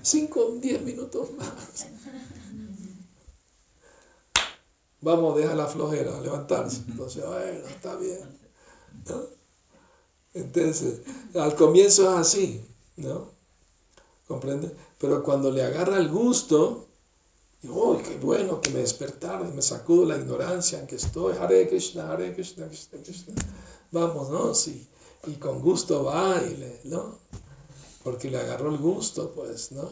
cinco, 0.02 0.54
diez 0.60 0.80
minutos 0.82 1.32
más. 1.32 1.86
Vamos, 5.00 5.36
deja 5.36 5.54
la 5.54 5.66
flojera, 5.66 6.20
levantarse. 6.20 6.82
Entonces, 6.86 7.26
bueno, 7.26 7.66
está 7.66 7.96
bien. 7.96 8.38
Entonces, 10.34 11.00
al 11.34 11.56
comienzo 11.56 12.02
es 12.02 12.18
así, 12.18 12.64
¿no? 12.96 13.30
¿Comprende? 14.28 14.70
Pero 14.98 15.22
cuando 15.24 15.50
le 15.50 15.64
agarra 15.64 15.96
el 15.96 16.08
gusto, 16.10 16.86
digo, 17.62 18.00
qué 18.04 18.18
bueno 18.18 18.60
que 18.60 18.70
me 18.70 18.80
despertaron! 18.80 19.56
Me 19.56 19.62
sacudo 19.62 20.04
la 20.04 20.18
ignorancia 20.18 20.78
en 20.78 20.86
que 20.86 20.96
estoy. 20.96 21.36
Hare 21.36 21.66
Krishna, 21.68 22.12
Hare 22.12 22.34
Krishna, 22.34 22.68
Krishna, 22.68 23.02
Krishna. 23.02 23.34
Vamos, 23.90 24.28
¿no? 24.28 24.54
Sí. 24.54 24.86
Y 25.26 25.35
con 25.35 25.61
gusto 25.61 26.04
va 26.04 26.40
¿no? 26.85 27.18
Porque 28.02 28.30
le 28.30 28.38
agarró 28.38 28.70
el 28.70 28.78
gusto, 28.78 29.33
pues, 29.33 29.72
¿no? 29.72 29.90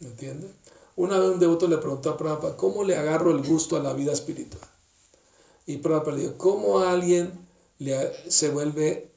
¿Me 0.00 0.08
entiende? 0.08 0.48
Una 0.94 1.18
vez 1.18 1.30
un 1.30 1.40
devoto 1.40 1.66
le 1.66 1.78
preguntó 1.78 2.10
a 2.10 2.16
Prabhupada, 2.16 2.56
¿cómo 2.56 2.84
le 2.84 2.96
agarro 2.96 3.30
el 3.30 3.42
gusto 3.42 3.76
a 3.76 3.80
la 3.80 3.92
vida 3.92 4.12
espiritual? 4.12 4.62
Y 5.66 5.78
Prabhupada 5.78 6.16
le 6.16 6.22
dijo, 6.22 6.38
¿cómo 6.38 6.78
alguien 6.78 7.32
le, 7.78 8.30
se, 8.30 8.50
vuelve, 8.50 9.10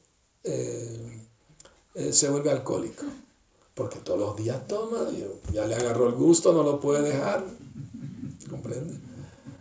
eh, 0.43 1.27
eh, 1.93 2.11
se 2.11 2.29
vuelve 2.29 2.51
alcohólico? 2.51 3.05
porque 3.79 3.99
todos 3.99 4.19
los 4.19 4.35
días 4.35 4.67
toma, 4.67 5.07
ya 5.53 5.65
le 5.65 5.73
agarró 5.73 6.09
el 6.09 6.15
gusto, 6.15 6.51
no 6.51 6.63
lo 6.63 6.81
puede 6.81 7.01
dejar. 7.01 7.45
¿Comprende? 8.49 8.99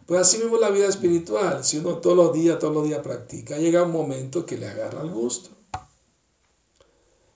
Pues 0.06 0.20
así 0.20 0.38
mismo 0.38 0.56
la 0.56 0.70
vida 0.70 0.88
espiritual, 0.88 1.64
si 1.64 1.78
uno 1.78 1.98
todos 1.98 2.16
los 2.16 2.32
días, 2.32 2.58
todos 2.58 2.74
los 2.74 2.84
días 2.84 3.00
practica, 3.00 3.58
llega 3.58 3.84
un 3.84 3.92
momento 3.92 4.44
que 4.44 4.58
le 4.58 4.66
agarra 4.66 5.02
el 5.02 5.10
gusto. 5.10 5.50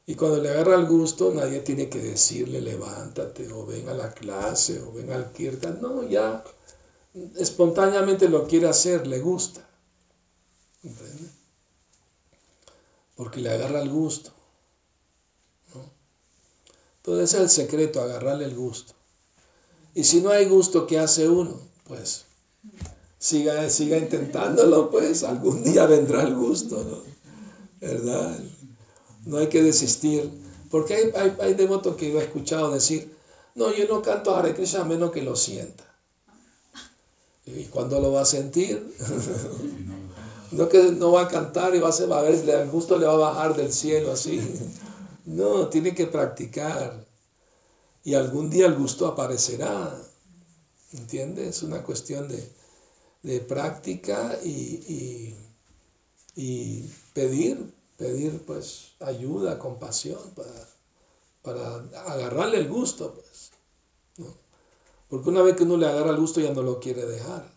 Y 0.06 0.14
cuando 0.16 0.42
le 0.42 0.50
agarra 0.50 0.74
el 0.74 0.86
gusto, 0.86 1.32
nadie 1.32 1.60
tiene 1.60 1.88
que 1.88 2.00
decirle 2.00 2.60
levántate 2.60 3.52
o 3.52 3.64
ven 3.64 3.88
a 3.88 3.94
la 3.94 4.12
clase 4.12 4.80
o 4.82 4.92
ven 4.92 5.12
al 5.12 5.32
kirtan. 5.32 5.80
No, 5.80 6.02
ya 6.08 6.42
espontáneamente 7.36 8.28
lo 8.28 8.46
quiere 8.46 8.68
hacer, 8.68 9.06
le 9.06 9.20
gusta. 9.20 9.68
¿Comprende? 10.82 11.30
Porque 13.14 13.40
le 13.40 13.50
agarra 13.50 13.80
el 13.80 13.90
gusto. 13.90 14.32
Entonces 16.96 17.34
ese 17.34 17.36
es 17.36 17.42
el 17.42 17.64
secreto, 17.64 18.00
agarrarle 18.00 18.44
el 18.44 18.54
gusto. 18.54 18.94
Y 19.94 20.04
si 20.04 20.20
no 20.20 20.30
hay 20.30 20.46
gusto, 20.46 20.86
¿qué 20.86 21.00
hace 21.00 21.28
uno? 21.28 21.60
Pues 21.84 22.24
siga, 23.18 23.68
siga 23.70 23.98
intentándolo, 23.98 24.88
pues 24.90 25.24
algún 25.24 25.64
día 25.64 25.86
vendrá 25.86 26.22
el 26.22 26.34
gusto, 26.34 26.82
¿no? 26.84 27.02
¿Verdad? 27.80 28.38
No 29.24 29.38
hay 29.38 29.48
que 29.48 29.62
desistir. 29.62 30.30
Porque 30.70 30.94
hay, 30.94 31.12
hay, 31.14 31.36
hay 31.40 31.54
devotos 31.54 31.96
que 31.96 32.10
yo 32.10 32.20
he 32.20 32.24
escuchado 32.24 32.70
decir, 32.70 33.14
no, 33.54 33.74
yo 33.74 33.86
no 33.86 34.02
canto 34.02 34.34
Hare 34.34 34.54
Krishna 34.54 34.80
a 34.80 34.84
menos 34.84 35.12
que 35.12 35.22
lo 35.22 35.36
sienta. 35.36 35.84
¿Y 37.44 37.64
cuándo 37.64 38.00
lo 38.00 38.12
va 38.12 38.22
a 38.22 38.26
sentir? 38.26 38.94
no 40.52 40.68
que 40.68 40.92
no 40.92 41.12
va 41.12 41.22
a 41.22 41.28
cantar 41.28 41.74
y 41.74 41.80
va 41.80 41.90
a, 41.90 42.06
va 42.06 42.20
a 42.20 42.22
ver, 42.22 42.48
el 42.48 42.70
gusto 42.70 42.98
le 42.98 43.06
va 43.06 43.14
a 43.14 43.16
bajar 43.16 43.56
del 43.56 43.72
cielo 43.72 44.12
así. 44.12 44.40
No, 45.24 45.68
tiene 45.68 45.94
que 45.94 46.08
practicar. 46.08 47.06
Y 48.02 48.14
algún 48.14 48.50
día 48.50 48.66
el 48.66 48.74
gusto 48.74 49.06
aparecerá. 49.06 49.96
¿Entiendes? 50.92 51.58
Es 51.58 51.62
una 51.62 51.84
cuestión 51.84 52.28
de, 52.28 53.40
práctica 53.42 54.36
y, 54.44 55.36
y, 56.34 56.90
pedir, 57.14 57.72
pedir 58.02 58.44
pues 58.44 58.94
ayuda, 58.98 59.60
compasión 59.60 60.18
para, 60.34 60.50
para 61.42 61.76
agarrarle 62.10 62.58
el 62.58 62.68
gusto. 62.68 63.14
Pues, 63.14 63.52
Porque 65.08 65.28
una 65.28 65.42
vez 65.42 65.54
que 65.54 65.62
uno 65.62 65.76
le 65.76 65.86
agarra 65.86 66.10
el 66.10 66.16
gusto 66.16 66.40
ya 66.40 66.52
no 66.52 66.62
lo 66.62 66.80
quiere 66.80 67.06
dejar. 67.06 67.48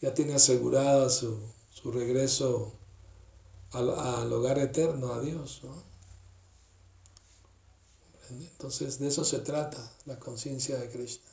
Ya, 0.00 0.12
tiene 0.14 0.34
asegurada 0.34 1.08
su, 1.10 1.38
su 1.70 1.92
regreso 1.92 2.72
al, 3.70 4.32
hogar 4.32 4.58
eterno, 4.58 5.12
a 5.14 5.20
Dios. 5.20 5.62
Entonces 8.30 8.98
de 8.98 9.06
eso 9.06 9.24
se 9.24 9.38
trata 9.38 9.78
la 10.06 10.18
conciencia 10.18 10.76
de 10.76 10.90
Krishna. 10.90 11.30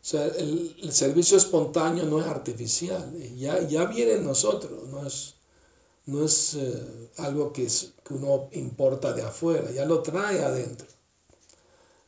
O 0.00 0.04
sea, 0.10 0.24
el, 0.24 0.92
servicio 0.92 1.36
espontáneo 1.36 2.04
no 2.04 2.20
es 2.20 2.26
artificial, 2.26 3.12
ya, 3.36 3.60
ya 3.66 3.84
viene 3.84 4.12
en 4.12 4.24
nosotros, 4.24 4.88
no 4.88 5.06
es, 5.06 5.34
no 6.06 6.24
es 6.24 6.54
eh, 6.54 7.10
algo 7.18 7.52
que, 7.52 7.66
es, 7.66 7.92
que 8.04 8.14
uno 8.14 8.48
importa 8.52 9.12
de 9.12 9.22
afuera, 9.22 9.70
ya 9.70 9.84
lo 9.84 10.00
trae 10.00 10.42
adentro. 10.42 10.86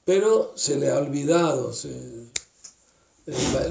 Pero 0.05 0.53
se 0.55 0.76
le 0.76 0.90
ha 0.90 0.98
olvidado, 0.98 1.72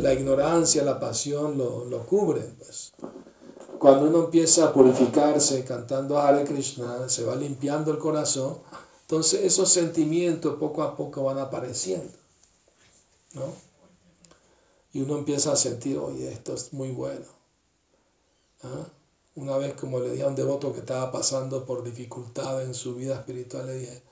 la, 0.01 0.13
ignorancia, 0.13 0.83
la 0.83 0.99
pasión 0.99 1.57
lo, 1.57 1.85
lo 1.85 2.05
cubren. 2.05 2.55
Pues 2.59 2.93
cuando 3.79 4.09
uno 4.09 4.25
empieza 4.25 4.65
a 4.65 4.73
purificarse 4.73 5.63
cantando 5.63 6.19
Hare 6.19 6.43
Krishna, 6.43 7.07
se 7.09 7.23
va 7.23 7.35
limpiando 7.35 7.91
el 7.91 7.97
corazón, 7.97 8.57
entonces 9.01 9.43
esos 9.43 9.69
sentimientos 9.69 10.57
poco 10.59 10.83
a 10.83 10.95
poco 10.95 11.23
van 11.23 11.39
apareciendo. 11.39 12.11
¿no? 13.33 13.68
Y 14.91 15.01
uno 15.01 15.17
empieza 15.17 15.51
a 15.51 15.55
sentir, 15.55 15.97
oye, 15.97 16.31
esto 16.31 16.53
es 16.53 16.73
muy 16.73 16.91
bueno. 16.91 17.25
¿Ah? 18.63 18.87
Una 19.35 19.57
vez, 19.57 19.73
como 19.75 19.99
le 19.99 20.11
dije 20.11 20.23
a 20.23 20.27
un 20.27 20.35
devoto 20.35 20.73
que 20.73 20.79
estaba 20.79 21.11
pasando 21.11 21.65
por 21.65 21.83
dificultades 21.83 22.67
en 22.67 22.73
su 22.73 22.95
vida 22.95 23.15
espiritual, 23.15 23.67
le 23.67 23.75
dije, 23.75 24.03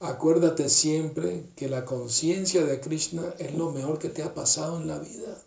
acuérdate 0.00 0.68
siempre 0.68 1.46
que 1.56 1.68
la 1.68 1.84
conciencia 1.84 2.64
de 2.64 2.80
Krishna 2.80 3.34
es 3.38 3.54
lo 3.54 3.70
mejor 3.72 3.98
que 3.98 4.10
te 4.10 4.22
ha 4.22 4.34
pasado 4.34 4.76
en 4.80 4.86
la 4.88 4.98
vida. 4.98 5.42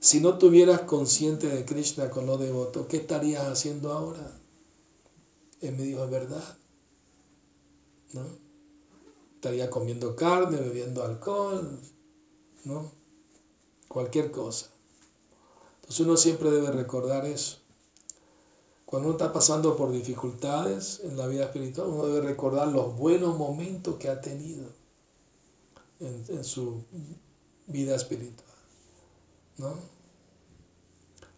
si 0.00 0.20
no 0.20 0.36
tuvieras 0.36 0.80
consciente 0.80 1.46
de 1.46 1.64
Krishna 1.64 2.10
con 2.10 2.26
lo 2.26 2.36
devoto, 2.36 2.88
¿qué 2.88 2.96
estarías 2.96 3.46
haciendo 3.46 3.92
ahora? 3.92 4.40
Él 5.60 5.76
me 5.76 5.84
dijo, 5.84 6.04
es 6.04 6.10
verdad. 6.10 6.58
¿No? 8.12 8.26
Estaría 9.36 9.70
comiendo 9.70 10.16
carne, 10.16 10.58
bebiendo 10.58 11.04
alcohol, 11.04 11.78
¿no? 12.64 12.90
Cualquier 13.88 14.30
cosa. 14.30 14.70
Entonces 15.76 16.00
uno 16.00 16.16
siempre 16.16 16.50
debe 16.50 16.70
recordar 16.70 17.26
eso. 17.26 17.58
Cuando 18.86 19.08
uno 19.08 19.16
está 19.16 19.32
pasando 19.32 19.76
por 19.76 19.90
dificultades 19.90 21.00
en 21.02 21.16
la 21.16 21.26
vida 21.26 21.44
espiritual, 21.44 21.88
uno 21.88 22.06
debe 22.06 22.26
recordar 22.26 22.68
los 22.68 22.96
buenos 22.96 23.36
momentos 23.38 23.96
que 23.96 24.08
ha 24.08 24.20
tenido 24.20 24.66
en, 26.00 26.24
en 26.28 26.44
su 26.44 26.84
vida 27.66 27.94
espiritual. 27.94 28.52
¿no? 29.58 29.74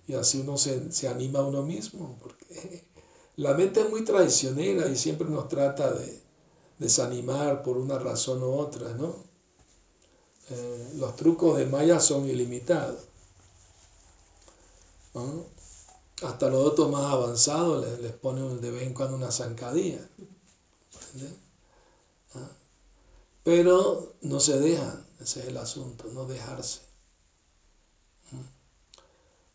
Y 0.07 0.15
así 0.15 0.41
uno 0.41 0.59
se, 0.59 0.93
se, 0.93 1.09
anima 1.09 1.39
a 1.39 1.47
uno 1.47 1.63
mismo, 1.63 2.17
porque 2.21 2.85
la 3.37 3.55
mente 3.55 3.81
es 3.81 3.91
muy 3.91 4.05
traicionera 4.05 4.89
y 4.89 4.97
siempre 4.97 5.29
nos 5.29 5.49
trata 5.49 5.93
de 5.93 6.23
desanimar 6.79 7.63
por 7.63 7.79
una 7.79 7.99
razón 7.99 8.43
u 8.43 8.53
otra, 8.53 8.95
¿no? 8.95 9.15
Eh, 10.51 10.93
los 10.97 11.17
trucos 11.17 11.59
de 11.59 11.67
Maya 11.67 12.01
son 12.01 12.29
ilimitados. 12.29 13.01
Hasta 16.23 16.49
los 16.49 16.67
otros 16.67 16.91
más 16.91 17.13
avanzados 17.13 17.85
les, 17.85 18.01
les 18.01 18.13
ponen 18.13 18.61
de 18.61 18.71
vez 18.71 18.83
en 18.83 18.95
cuando 18.95 19.17
una 19.17 19.31
zancadilla. 19.31 20.09
¿Ah? 22.35 22.49
Pero 23.45 24.15
no 24.23 24.41
se 24.41 24.59
dejan, 24.59 25.07
ese 25.21 25.41
es 25.41 25.47
el 25.47 25.57
asunto, 25.57 26.07
no 26.13 26.27
dejarse. 26.27 26.81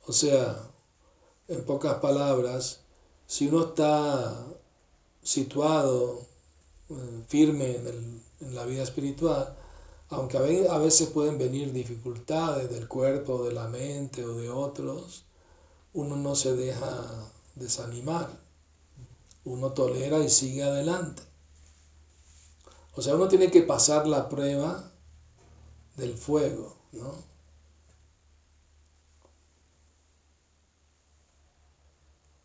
O 0.10 0.14
sea, 0.14 0.58
en 1.48 1.66
pocas 1.66 1.96
palabras, 1.96 2.80
si 3.28 3.48
uno 3.48 3.66
está 3.66 4.44
situado 5.22 6.22
eh, 6.90 7.24
firme 7.28 7.76
en, 7.76 8.24
la 8.56 8.66
vida 8.66 8.82
espiritual, 8.84 9.56
aunque 10.10 10.38
a 10.70 10.78
veces 10.78 11.10
pueden 11.10 11.38
venir 11.38 11.72
dificultades 11.72 12.70
del 12.70 12.88
cuerpo, 12.88 13.46
de 13.46 13.54
la 13.54 13.68
mente 13.68 14.26
o 14.26 14.36
de 14.36 14.50
otros, 14.50 15.26
uno 15.94 16.16
no 16.16 16.36
se 16.36 16.56
deja 16.56 17.32
desanimar, 17.56 18.30
uno 19.46 19.72
tolera 19.74 20.20
y 20.20 20.30
sigue 20.30 20.64
adelante. 20.64 21.24
O 22.96 23.02
sea, 23.02 23.16
uno 23.16 23.28
tiene 23.28 23.52
que 23.52 23.62
pasar 23.62 24.08
la 24.08 24.30
prueba 24.30 24.92
del 25.96 26.18
fuego, 26.18 26.76
¿no? 26.92 27.30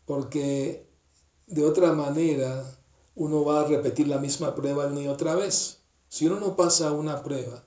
porque 0.05 0.87
de 1.47 1.65
otra 1.65 1.91
manera 1.93 2.63
uno 3.15 3.43
va 3.43 3.61
a 3.61 3.67
repetir 3.67 4.07
la 4.07 4.19
misma 4.19 4.55
prueba 4.55 4.87
una 4.87 5.01
y 5.01 5.07
otra 5.07 5.35
vez. 5.35 5.81
Si 6.15 6.25
uno 6.25 6.39
no 6.39 6.55
pasa 6.55 6.93
una 6.93 7.21
prueba, 7.23 7.61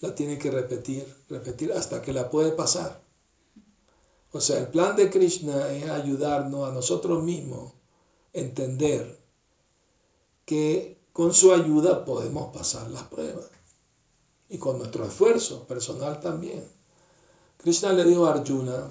la 0.00 0.16
tiene 0.16 0.36
que 0.36 0.50
repetir, 0.50 1.06
repetir 1.28 1.72
hasta 1.72 2.02
que 2.02 2.12
la 2.12 2.28
puede 2.28 2.50
pasar. 2.50 3.04
O 4.32 4.40
sea, 4.40 4.58
el 4.58 4.66
plan 4.66 4.96
de 4.96 5.10
Krishna 5.10 5.70
es 5.70 5.88
ayudarnos 5.88 6.68
a 6.68 6.72
nosotros 6.72 7.22
mismos 7.22 7.72
entender 8.32 9.22
que 10.44 10.98
con 11.12 11.32
su 11.32 11.52
ayuda 11.52 12.04
podemos 12.04 12.52
pasar 12.52 12.90
las 12.90 13.04
pruebas. 13.04 13.48
Y 14.48 14.58
con 14.58 14.78
nuestro 14.78 15.04
esfuerzo 15.04 15.68
personal 15.68 16.18
también. 16.18 16.68
Krishna 17.58 17.92
le 17.92 18.06
dijo 18.06 18.26
a 18.26 18.32
Arjuna, 18.32 18.90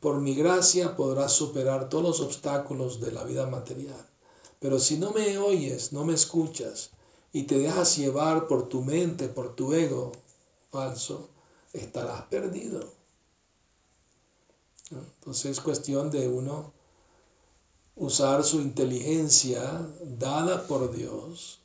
por 0.00 0.22
mi 0.22 0.34
gracia 0.34 0.96
podrás 0.96 1.34
superar 1.34 1.90
todos 1.90 2.04
los 2.04 2.20
obstáculos 2.22 2.98
de 3.02 3.12
la 3.12 3.24
vida 3.24 3.46
material. 3.46 4.08
Pero 4.58 4.78
si 4.78 4.96
no 4.96 5.10
me 5.10 5.36
oyes, 5.36 5.92
no 5.92 6.06
me 6.06 6.14
escuchas 6.14 6.94
y 7.34 7.42
te 7.42 7.58
dejas 7.58 7.96
llevar 7.98 8.46
por 8.46 8.68
tu 8.68 8.82
mente, 8.82 9.26
por 9.26 9.56
tu 9.56 9.74
ego 9.74 10.12
falso, 10.70 11.30
estarás 11.72 12.22
perdido. 12.26 12.80
Entonces 14.92 15.46
es 15.46 15.60
cuestión 15.60 16.12
de 16.12 16.28
uno 16.28 16.72
usar 17.96 18.44
su 18.44 18.60
inteligencia 18.60 19.84
dada 20.00 20.64
por 20.68 20.94
Dios 20.94 21.58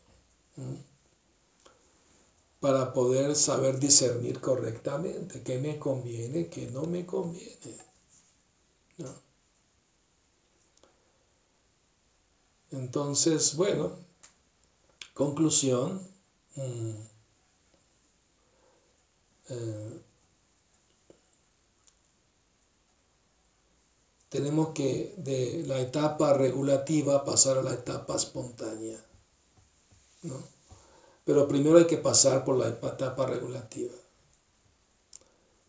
para 2.59 2.91
poder 2.91 3.35
saber 3.35 3.77
discernir 3.79 4.41
correctamente 4.41 5.43
qué 5.43 5.59
me 5.59 5.77
conviene, 5.77 6.49
qué 6.49 6.65
no 6.71 6.85
me 6.85 7.05
conviene. 7.05 7.77
Entonces, 12.71 13.55
bueno, 13.55 14.08
conclusión. 15.19 16.01
Mm, 16.55 16.91
eh, 19.49 20.01
tenemos 24.29 24.69
que 24.69 25.13
de 25.17 25.65
la 25.67 25.81
etapa 25.81 26.33
regulativa 26.33 27.25
pasar 27.25 27.57
a 27.57 27.63
la 27.63 27.73
etapa 27.73 28.15
espontánea. 28.15 28.97
¿no? 30.23 30.41
Pero 31.25 31.49
primero 31.49 31.77
hay 31.79 31.87
que 31.87 31.97
pasar 31.97 32.45
por 32.45 32.55
la 32.55 32.69
etapa 32.69 33.25
regulativa 33.25 33.93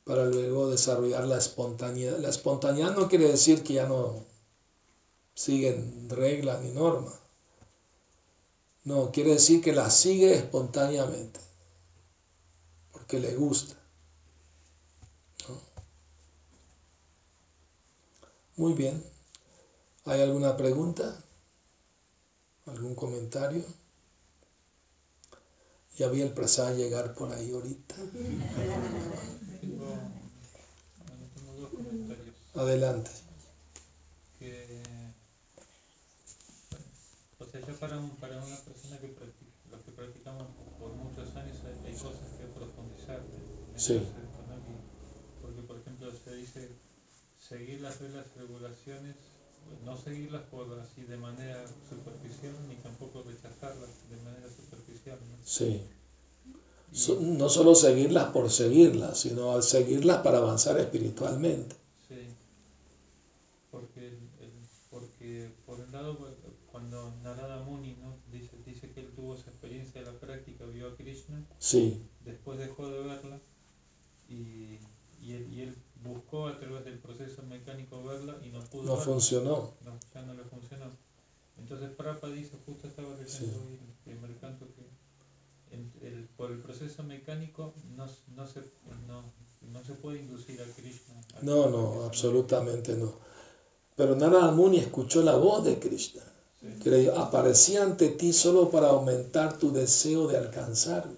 para 0.04 0.26
luego 0.26 0.70
desarrollar 0.70 1.26
la 1.26 1.38
espontaneidad. 1.38 2.18
La 2.18 2.28
espontaneidad 2.28 2.96
no 2.96 3.08
quiere 3.08 3.26
decir 3.26 3.64
que 3.64 3.74
ya 3.74 3.86
no 3.86 4.24
siguen 5.34 6.08
reglas 6.08 6.60
ni 6.62 6.70
normas. 6.70 7.29
No, 8.84 9.12
quiere 9.12 9.32
decir 9.32 9.60
que 9.60 9.72
la 9.72 9.90
sigue 9.90 10.34
espontáneamente, 10.34 11.40
porque 12.92 13.20
le 13.20 13.34
gusta. 13.34 13.76
Muy 18.56 18.74
bien. 18.74 19.02
¿Hay 20.04 20.20
alguna 20.20 20.56
pregunta? 20.56 21.24
¿Algún 22.66 22.94
comentario? 22.94 23.64
Ya 25.96 26.08
vi 26.08 26.22
el 26.22 26.32
presagio 26.32 26.76
llegar 26.76 27.14
por 27.14 27.32
ahí 27.32 27.50
ahorita. 27.52 27.94
Adelante. 32.54 33.10
Que, 34.38 34.82
ya 37.66 37.74
para, 37.74 37.98
un, 37.98 38.10
para 38.16 38.36
una 38.38 38.56
persona 38.56 38.98
que 38.98 39.08
practica, 39.08 39.50
los 39.70 39.80
que 39.82 39.90
practicamos 39.92 40.46
por 40.78 40.92
muchos 40.94 41.34
años 41.36 41.56
hay, 41.84 41.92
cosas 41.92 42.28
que 42.38 42.46
profundizar. 42.46 43.20
sí. 43.76 44.00
Porque, 45.42 45.62
por 45.62 45.78
ejemplo, 45.78 46.12
se 46.24 46.34
dice 46.36 46.68
seguir 47.36 47.80
las 47.80 48.00
reglas 48.00 48.26
y 48.36 48.38
regulaciones, 48.40 49.16
no 49.84 49.96
seguirlas 49.96 50.42
por 50.44 50.78
así 50.78 51.02
de 51.02 51.16
manera 51.16 51.64
superficial, 51.88 52.54
ni 52.68 52.76
tampoco 52.76 53.22
rechazarlas 53.22 53.90
de 54.10 54.16
manera 54.18 54.48
superficial. 54.48 55.18
¿no? 55.18 55.36
Sí. 55.44 55.82
no 57.20 57.48
solo 57.48 57.74
seguirlas 57.74 58.32
por 58.32 58.50
seguirlas, 58.50 59.20
sino 59.20 59.60
seguirlas 59.62 60.18
para 60.18 60.38
avanzar 60.38 60.78
espiritualmente. 60.78 61.80
Cuando 66.80 67.14
Narada 67.22 67.62
Muni 67.62 67.94
¿no? 67.96 68.16
dice, 68.32 68.56
dice 68.64 68.90
que 68.90 69.00
él 69.00 69.12
tuvo 69.14 69.34
esa 69.34 69.50
experiencia 69.50 70.00
de 70.00 70.10
la 70.10 70.18
práctica, 70.18 70.64
vio 70.64 70.88
a 70.88 70.96
Krishna, 70.96 71.44
sí. 71.58 72.02
después 72.24 72.58
dejó 72.58 72.88
de 72.88 73.00
verla 73.00 73.38
y, 74.28 74.78
y, 75.20 75.32
él, 75.32 75.52
y, 75.52 75.60
él, 75.60 75.76
buscó 76.02 76.46
a 76.46 76.58
través 76.58 76.86
del 76.86 76.98
proceso 76.98 77.42
mecánico 77.42 78.02
verla 78.02 78.38
y 78.42 78.48
no 78.48 78.60
pudo. 78.64 78.84
No 78.84 78.96
funcionó. 78.96 79.74
No, 79.84 79.98
ya 80.14 80.22
no 80.22 80.32
le 80.32 80.44
funcionó. 80.44 80.86
Entonces 81.58 81.90
Prapa 81.90 82.28
dice, 82.28 82.56
justo 82.64 82.88
estaba 82.88 83.14
leyendo 83.14 83.62
hoy 83.66 83.74
el 83.74 83.94
primer 84.02 84.38
canto 84.38 84.66
que 84.74 85.76
el, 85.76 86.28
por 86.38 86.50
el 86.50 86.60
proceso 86.60 87.02
mecánico 87.02 87.74
no, 87.94 88.06
no, 88.34 88.46
se, 88.46 88.60
no, 89.06 89.24
no 89.60 89.84
se 89.84 89.92
puede 89.92 90.20
inducir 90.20 90.62
a 90.62 90.64
Krishna. 90.64 91.20
no, 91.42 91.68
no, 91.68 92.04
absolutamente 92.04 92.96
no. 92.96 93.12
Pero 93.94 94.16
Narada 94.16 94.50
Muni 94.52 94.78
escuchó 94.78 95.22
la 95.22 95.36
voz 95.36 95.62
de 95.62 95.78
Krishna, 95.78 96.22
que 96.82 96.90
le 96.90 97.10
aparecía 97.10 97.82
ante 97.82 98.08
ti 98.08 98.32
solo 98.32 98.70
para 98.70 98.88
aumentar 98.88 99.58
tu 99.58 99.72
deseo 99.72 100.26
de 100.26 100.36
alcanzarlo. 100.36 101.16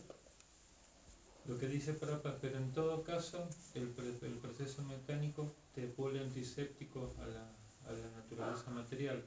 Lo 1.47 1.59
que 1.59 1.67
dice 1.67 1.93
Prabhupada, 1.93 2.39
pero 2.41 2.59
en 2.59 2.73
todo 2.73 3.03
caso, 3.03 3.49
el, 3.75 3.93
el, 4.23 4.39
proceso 4.39 4.83
mecánico 4.83 5.53
te 5.75 5.87
vuelve 5.97 6.21
antiséptico 6.21 7.13
a 7.19 7.27
la, 7.27 7.43
a 7.89 7.93
la 7.93 8.11
naturaleza 8.17 8.71
material. 8.71 9.25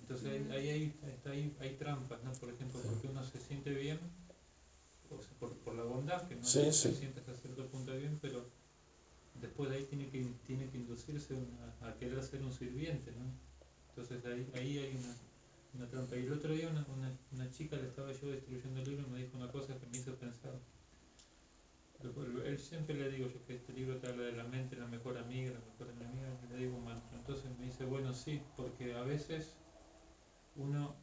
Entonces 0.00 0.50
ahí, 0.50 0.68
hay, 0.68 0.94
ahí, 1.24 1.56
hay 1.60 1.76
trampas, 1.76 2.22
¿no? 2.24 2.32
Por 2.32 2.50
ejemplo, 2.50 2.80
porque 2.84 3.08
uno 3.08 3.24
se 3.24 3.40
siente 3.40 3.70
bien, 3.70 3.98
o 5.08 5.20
sea, 5.20 5.30
por, 5.38 5.50
por, 5.58 5.74
la 5.74 5.84
bondad, 5.84 6.26
que 6.28 6.36
no 6.36 6.44
se 6.44 6.72
siente 6.72 7.20
hasta 7.20 7.34
cierto 7.34 7.66
punto 7.68 7.96
bien, 7.96 8.18
pero 8.20 8.44
después 9.40 9.70
de 9.70 9.76
ahí 9.76 9.84
tiene 9.84 10.10
que, 10.10 10.26
tiene 10.46 10.68
que 10.68 10.78
inducirse 10.78 11.36
a, 11.82 11.94
querer 11.94 12.22
ser 12.22 12.42
un 12.42 12.52
sirviente, 12.52 13.12
¿no? 13.12 13.24
Entonces 13.90 14.24
ahí, 14.26 14.50
ahí 14.54 14.78
hay 14.78 14.96
una, 14.96 15.14
una, 15.74 15.88
trampa. 15.88 16.16
Y 16.16 16.26
el 16.26 16.32
otro 16.32 16.52
día 16.52 16.68
una, 16.68 16.86
una, 16.94 17.18
una, 17.32 17.50
chica 17.50 17.76
le 17.76 17.88
estaba 17.88 18.12
yo 18.12 18.30
distribuyendo 18.30 18.80
el 18.80 18.88
libro 18.88 19.06
y 19.06 19.10
me 19.10 19.18
dijo 19.18 19.36
una 19.36 19.50
cosa 19.50 19.78
que 19.78 19.86
me 19.86 19.98
hizo 19.98 20.14
pensar. 20.16 20.52
Él 22.46 22.58
siempre 22.58 22.94
le 22.94 23.10
digo 23.10 23.28
yo 23.28 23.44
que 23.46 23.56
este 23.56 23.72
libro 23.74 23.98
te 23.98 24.08
habla 24.08 24.24
de 24.24 24.32
la 24.32 24.44
mente, 24.44 24.76
la 24.76 24.86
mejor 24.86 25.18
amiga, 25.18 25.52
la 25.52 25.60
mejor 25.60 25.94
enemiga, 25.94 26.28
le 26.50 26.56
digo 26.56 26.78
mantra. 26.78 27.18
Entonces 27.18 27.50
me 27.58 27.66
dice, 27.66 27.84
bueno, 27.84 28.14
sí, 28.14 28.40
porque 28.56 28.94
a 28.94 29.02
veces 29.02 29.54
uno, 30.56 30.96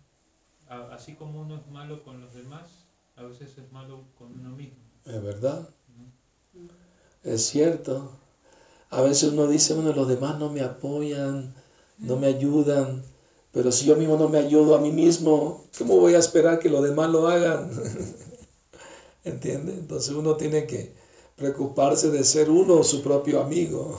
así 0.67 1.13
como 1.13 1.41
uno 1.41 1.57
es 1.57 1.67
malo 1.67 2.03
con 2.03 2.19
los 2.19 2.33
demás, 2.33 2.87
a 3.15 3.23
veces 3.23 3.57
es 3.57 3.71
malo 3.71 4.05
con 4.17 4.39
uno 4.39 4.49
mismo. 4.55 4.83
Es 5.05 5.21
verdad. 5.21 5.69
Es 7.23 7.45
cierto. 7.45 8.11
A 8.89 9.01
veces 9.01 9.31
uno 9.33 9.47
dice, 9.47 9.75
bueno, 9.75 9.93
los 9.93 10.07
demás 10.07 10.39
no 10.39 10.49
me 10.49 10.61
apoyan, 10.61 11.53
no 11.99 12.15
me 12.17 12.27
ayudan, 12.27 13.03
pero 13.57 13.71
si 13.71 13.87
yo 13.87 13.95
mismo 13.95 14.17
no 14.17 14.29
me 14.29 14.37
ayudo 14.37 14.75
a 14.75 14.79
mí 14.79 14.91
mismo, 14.91 15.65
¿cómo 15.79 15.97
voy 15.97 16.13
a 16.13 16.19
esperar 16.19 16.59
que 16.59 16.69
los 16.69 16.83
demás 16.83 17.09
lo 17.09 17.27
hagan? 17.27 17.71
¿Entiende? 19.23 19.73
Entonces 19.73 20.13
uno 20.13 20.35
tiene 20.35 20.67
que 20.67 20.93
preocuparse 21.35 22.11
de 22.11 22.23
ser 22.23 22.51
uno 22.51 22.83
su 22.83 23.01
propio 23.01 23.41
amigo, 23.41 23.97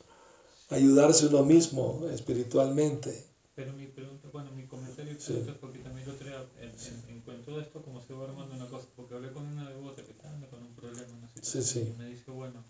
ayudarse 0.70 1.26
uno 1.26 1.44
mismo 1.44 2.08
espiritualmente. 2.10 3.26
Pero 3.54 3.74
mi 3.74 3.88
pregunta, 3.88 4.26
bueno, 4.32 4.52
mi 4.52 4.64
comentario 4.64 5.12
es 5.12 5.30
porque 5.60 5.80
también 5.80 6.08
lo 6.08 6.14
traigo 6.14 6.46
en, 6.58 6.70
en, 7.14 7.44
todo 7.44 7.60
esto 7.60 7.82
como 7.82 8.00
se 8.00 8.14
va 8.14 8.24
armando 8.24 8.54
una 8.54 8.70
cosa, 8.70 8.86
porque 8.96 9.14
hablé 9.14 9.32
con 9.32 9.44
una 9.44 9.68
devota 9.68 10.02
que 10.02 10.12
está 10.12 10.30
con 10.48 10.62
un 10.62 10.74
problema, 10.74 11.12
una 11.14 11.28
situación, 11.28 11.88
y 11.88 11.98
me 11.98 12.06
dice, 12.06 12.30
bueno, 12.30 12.64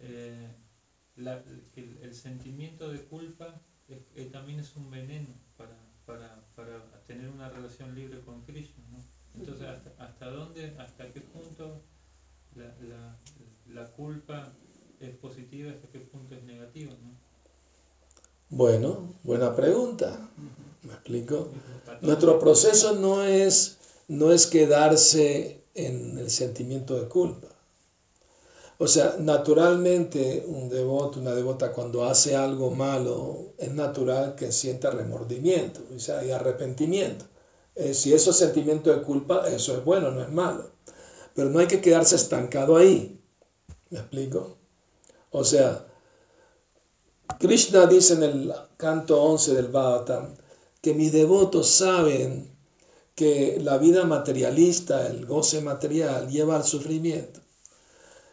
eh, 0.00 0.46
el, 1.16 2.14
sentimiento 2.14 2.90
de 2.90 3.00
culpa 3.04 3.62
eh, 3.88 4.28
también 4.32 4.60
es 4.60 4.76
un 4.76 4.90
veneno 4.90 5.28
para, 5.56 5.76
para, 6.04 6.44
para, 6.54 6.82
tener 7.06 7.28
una 7.30 7.48
relación 7.48 7.94
libre 7.94 8.20
con 8.20 8.42
Krishna, 8.42 8.84
¿no? 8.90 8.98
Entonces, 9.34 9.66
¿hasta, 9.66 9.90
hasta 10.02 10.30
dónde, 10.30 10.74
hasta 10.78 11.10
qué 11.12 11.20
punto 11.20 11.80
la, 12.54 12.74
la, 12.86 13.16
la 13.72 13.92
culpa 13.92 14.52
es 15.00 15.10
positiva, 15.16 15.70
hasta 15.70 15.88
qué 15.88 16.00
punto 16.00 16.34
es 16.34 16.42
negativa, 16.44 16.92
¿no? 16.92 17.28
Bueno, 18.50 19.14
buena 19.24 19.54
pregunta. 19.54 20.28
¿Me 20.82 20.92
explico? 20.92 21.48
Nuestro 22.00 22.38
proceso 22.38 22.94
no 22.94 23.22
es, 23.22 23.78
no 24.08 24.32
es 24.32 24.46
quedarse 24.46 25.62
en 25.74 26.16
el 26.18 26.30
sentimiento 26.30 27.00
de 27.00 27.08
culpa. 27.08 27.47
O 28.80 28.86
sea, 28.86 29.16
naturalmente 29.18 30.44
un 30.46 30.68
devoto, 30.68 31.18
una 31.18 31.34
devota 31.34 31.72
cuando 31.72 32.04
hace 32.04 32.36
algo 32.36 32.70
malo, 32.70 33.54
es 33.58 33.72
natural 33.72 34.36
que 34.36 34.52
sienta 34.52 34.90
remordimiento, 34.90 35.80
o 35.94 35.98
sea, 35.98 36.20
hay 36.20 36.30
arrepentimiento. 36.30 37.24
Eh, 37.74 37.92
si 37.92 38.12
eso 38.12 38.30
es 38.30 38.36
sentimiento 38.36 38.90
de 38.94 39.02
culpa, 39.02 39.48
eso 39.48 39.76
es 39.76 39.84
bueno, 39.84 40.12
no 40.12 40.22
es 40.22 40.30
malo. 40.30 40.70
Pero 41.34 41.50
no 41.50 41.58
hay 41.58 41.66
que 41.66 41.80
quedarse 41.80 42.16
estancado 42.16 42.76
ahí. 42.76 43.20
¿Me 43.90 43.98
explico? 43.98 44.56
O 45.30 45.44
sea, 45.44 45.86
Krishna 47.38 47.86
dice 47.86 48.14
en 48.14 48.22
el 48.22 48.52
canto 48.76 49.22
11 49.22 49.54
del 49.54 49.68
Bhagavatam 49.68 50.34
que 50.80 50.94
mis 50.94 51.12
devotos 51.12 51.68
saben 51.68 52.56
que 53.14 53.58
la 53.60 53.78
vida 53.78 54.04
materialista, 54.04 55.06
el 55.08 55.26
goce 55.26 55.60
material, 55.60 56.28
lleva 56.28 56.56
al 56.56 56.64
sufrimiento. 56.64 57.40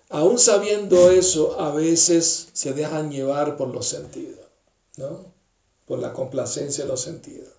Aún 0.09 0.37
sabiendo 0.37 1.09
eso, 1.09 1.59
a 1.59 1.71
veces 1.71 2.49
se 2.53 2.73
dejan 2.73 3.11
llevar 3.11 3.57
por 3.57 3.69
los 3.69 3.87
sentidos, 3.87 4.39
¿no? 4.97 5.33
Por 5.85 5.99
la 5.99 6.13
complacencia 6.13 6.83
de 6.83 6.89
los 6.89 7.01
sentidos. 7.01 7.49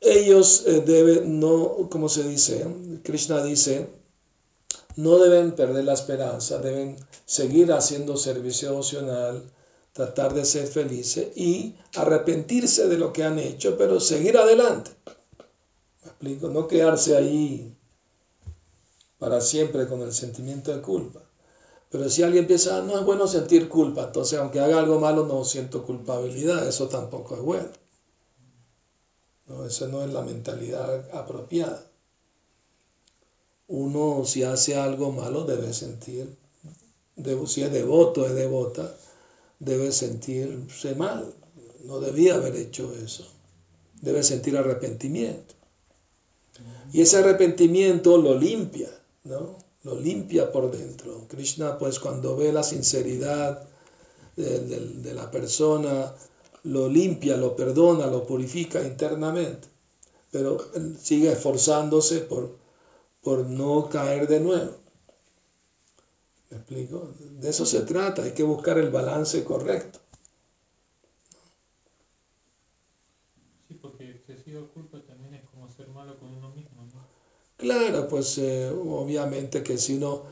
Ellos 0.00 0.64
eh, 0.66 0.82
deben, 0.84 1.40
no, 1.40 1.88
como 1.90 2.10
se 2.10 2.28
dice, 2.28 2.66
Krishna 3.02 3.42
dice, 3.42 3.88
no 4.96 5.18
deben 5.18 5.52
perder 5.52 5.84
la 5.84 5.94
esperanza, 5.94 6.58
deben 6.58 6.96
seguir 7.24 7.72
haciendo 7.72 8.16
servicio 8.18 8.68
emocional, 8.68 9.42
tratar 9.94 10.34
de 10.34 10.44
ser 10.44 10.66
felices 10.66 11.28
y 11.36 11.74
arrepentirse 11.94 12.86
de 12.86 12.98
lo 12.98 13.12
que 13.12 13.24
han 13.24 13.38
hecho, 13.38 13.78
pero 13.78 13.98
seguir 13.98 14.36
adelante. 14.36 14.90
¿Me 16.02 16.10
explico? 16.10 16.48
No 16.48 16.68
quedarse 16.68 17.16
ahí 17.16 17.73
para 19.24 19.40
siempre 19.40 19.88
con 19.88 20.02
el 20.02 20.12
sentimiento 20.12 20.70
de 20.70 20.82
culpa. 20.82 21.22
Pero 21.88 22.10
si 22.10 22.22
alguien 22.22 22.46
piensa, 22.46 22.76
ah, 22.76 22.82
no 22.82 22.98
es 22.98 23.06
bueno 23.06 23.26
sentir 23.26 23.70
culpa, 23.70 24.04
entonces 24.04 24.38
aunque 24.38 24.60
haga 24.60 24.78
algo 24.78 25.00
malo 25.00 25.24
no 25.24 25.42
siento 25.46 25.82
culpabilidad, 25.82 26.68
eso 26.68 26.88
tampoco 26.88 27.34
es 27.34 27.40
bueno. 27.40 27.68
No, 29.46 29.64
esa 29.64 29.88
no 29.88 30.04
es 30.04 30.12
la 30.12 30.20
mentalidad 30.20 31.08
apropiada. 31.16 31.86
Uno 33.66 34.26
si 34.26 34.42
hace 34.42 34.76
algo 34.76 35.10
malo 35.10 35.44
debe 35.44 35.72
sentir, 35.72 36.36
si 37.46 37.62
es 37.62 37.72
devoto, 37.72 38.26
es 38.26 38.34
devota, 38.34 38.94
debe 39.58 39.90
sentirse 39.92 40.96
mal. 40.96 41.32
No 41.84 41.98
debía 41.98 42.34
haber 42.34 42.56
hecho 42.56 42.92
eso. 42.92 43.26
Debe 44.02 44.22
sentir 44.22 44.58
arrepentimiento. 44.58 45.54
Y 46.92 47.00
ese 47.00 47.16
arrepentimiento 47.16 48.18
lo 48.18 48.38
limpia, 48.38 48.90
¿no? 49.24 49.58
Lo 49.82 49.98
limpia 49.98 50.50
por 50.52 50.70
dentro. 50.70 51.26
Krishna, 51.28 51.78
pues 51.78 51.98
cuando 51.98 52.36
ve 52.36 52.52
la 52.52 52.62
sinceridad 52.62 53.68
de, 54.36 55.14
la 55.14 55.30
persona, 55.30 56.14
lo 56.64 56.88
limpia, 56.88 57.36
lo 57.36 57.54
perdona, 57.54 58.06
lo 58.06 58.26
purifica 58.26 58.82
internamente. 58.82 59.68
Pero 60.30 60.58
sigue 60.98 61.32
esforzándose 61.32 62.20
por, 62.20 62.56
por 63.22 63.46
no 63.46 63.88
caer 63.88 64.26
de 64.26 64.40
nuevo. 64.40 64.76
¿Me 66.50 66.56
explico? 66.58 67.12
De 67.18 67.50
eso 67.50 67.66
se 67.66 67.80
trata, 67.82 68.22
hay 68.22 68.32
que 68.32 68.42
buscar 68.42 68.78
el 68.78 68.90
balance 68.90 69.44
correcto. 69.44 70.00
Claro, 77.64 78.06
pues 78.08 78.36
eh, 78.36 78.70
obviamente 78.70 79.62
que 79.62 79.78
si 79.78 79.96
uno 79.96 80.24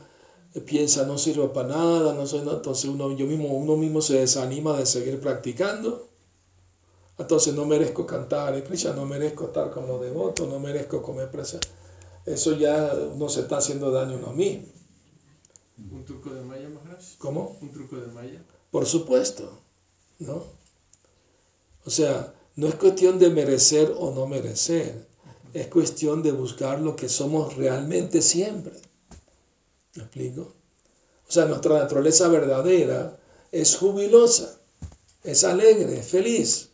piensa 0.67 1.03
no 1.07 1.17
sirve 1.17 1.47
para 1.47 1.69
nada, 1.69 2.13
no 2.13 2.27
soy 2.27 2.47
entonces 2.47 2.85
uno, 2.85 3.11
yo 3.17 3.25
mismo, 3.25 3.47
uno 3.47 3.75
mismo 3.75 4.01
se 4.01 4.19
desanima 4.19 4.77
de 4.77 4.85
seguir 4.85 5.19
practicando. 5.19 6.09
Entonces 7.17 7.55
no 7.55 7.65
merezco 7.65 8.05
cantar 8.05 8.53
en 8.53 8.61
Krishna, 8.61 8.93
no 8.93 9.07
merezco 9.07 9.45
estar 9.45 9.71
con 9.71 9.87
los 9.87 9.99
devotos, 9.99 10.47
no 10.47 10.59
merezco 10.59 11.01
comer 11.01 11.31
presa. 11.31 11.59
Eso 12.23 12.53
ya 12.53 12.93
no 13.17 13.27
se 13.29 13.41
está 13.41 13.57
haciendo 13.57 13.89
daño 13.89 14.13
a 14.13 14.19
uno 14.19 14.33
mismo. 14.33 14.67
¿Un 15.91 16.05
truco 16.05 16.29
de 16.29 16.43
Maya, 16.43 16.69
Maharaj? 16.69 17.17
¿Cómo? 17.17 17.57
¿Un 17.61 17.71
truco 17.71 17.95
de 17.95 18.07
Maya? 18.11 18.43
Por 18.69 18.85
supuesto, 18.85 19.57
¿no? 20.19 20.43
O 21.83 21.89
sea, 21.89 22.31
no 22.57 22.67
es 22.67 22.75
cuestión 22.75 23.17
de 23.17 23.31
merecer 23.31 23.91
o 23.97 24.11
no 24.13 24.27
merecer 24.27 25.11
es 25.53 25.67
cuestión 25.67 26.23
de 26.23 26.31
buscar 26.31 26.79
lo 26.79 26.95
que 26.95 27.07
somos 27.07 27.55
realmente 27.55 28.21
siempre. 28.21 28.73
¿Me 29.95 30.03
explico? 30.03 30.53
O 31.27 31.31
sea, 31.31 31.45
nuestra 31.45 31.77
naturaleza 31.77 32.27
verdadera 32.27 33.17
es 33.51 33.77
jubilosa, 33.77 34.59
es 35.23 35.43
alegre, 35.43 35.99
es 35.99 36.07
feliz, 36.07 36.69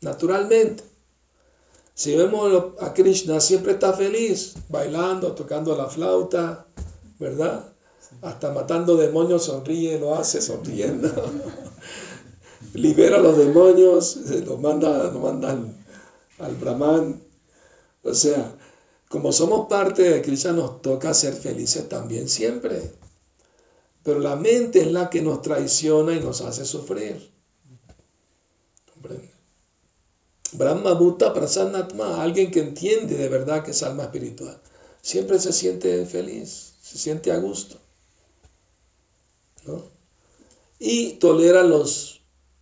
naturalmente. 0.00 0.84
Si 1.94 2.14
vemos 2.14 2.74
a 2.80 2.94
Krishna, 2.94 3.40
siempre 3.40 3.72
está 3.72 3.92
feliz, 3.92 4.54
bailando, 4.68 5.32
tocando 5.32 5.76
la 5.76 5.86
flauta, 5.88 6.66
¿verdad? 7.18 7.72
Hasta 8.22 8.52
matando 8.52 8.96
demonios 8.96 9.44
sonríe, 9.46 9.98
lo 9.98 10.14
hace 10.14 10.40
sonriendo. 10.40 11.10
Libera 12.74 13.16
a 13.16 13.20
los 13.20 13.36
demonios, 13.36 14.16
los 14.16 14.60
manda, 14.60 15.04
los 15.04 15.20
manda 15.20 15.50
al, 15.50 15.76
al 16.38 16.54
Brahman 16.54 17.27
o 18.10 18.14
sea, 18.14 18.56
como 19.08 19.32
somos 19.32 19.68
parte 19.68 20.02
de 20.02 20.22
Cristo, 20.22 20.52
nos 20.52 20.82
toca 20.82 21.14
ser 21.14 21.34
felices 21.34 21.88
también 21.88 22.28
siempre. 22.28 22.92
Pero 24.02 24.20
la 24.20 24.36
mente 24.36 24.80
es 24.80 24.92
la 24.92 25.10
que 25.10 25.22
nos 25.22 25.42
traiciona 25.42 26.14
y 26.14 26.20
nos 26.20 26.40
hace 26.40 26.64
sufrir. 26.64 27.30
¿Comprende? 28.92 29.30
Brahma 30.52 30.94
Bhutta 30.94 31.34
Prasanatma, 31.34 32.22
alguien 32.22 32.50
que 32.50 32.60
entiende 32.60 33.16
de 33.16 33.28
verdad 33.28 33.62
que 33.62 33.72
es 33.72 33.82
alma 33.82 34.04
espiritual, 34.04 34.58
siempre 35.02 35.38
se 35.38 35.52
siente 35.52 36.06
feliz, 36.06 36.74
se 36.80 36.96
siente 36.96 37.32
a 37.32 37.38
gusto. 37.38 37.76
¿no? 39.66 39.84
Y 40.78 41.14
tolera 41.14 41.62
los 41.62 42.17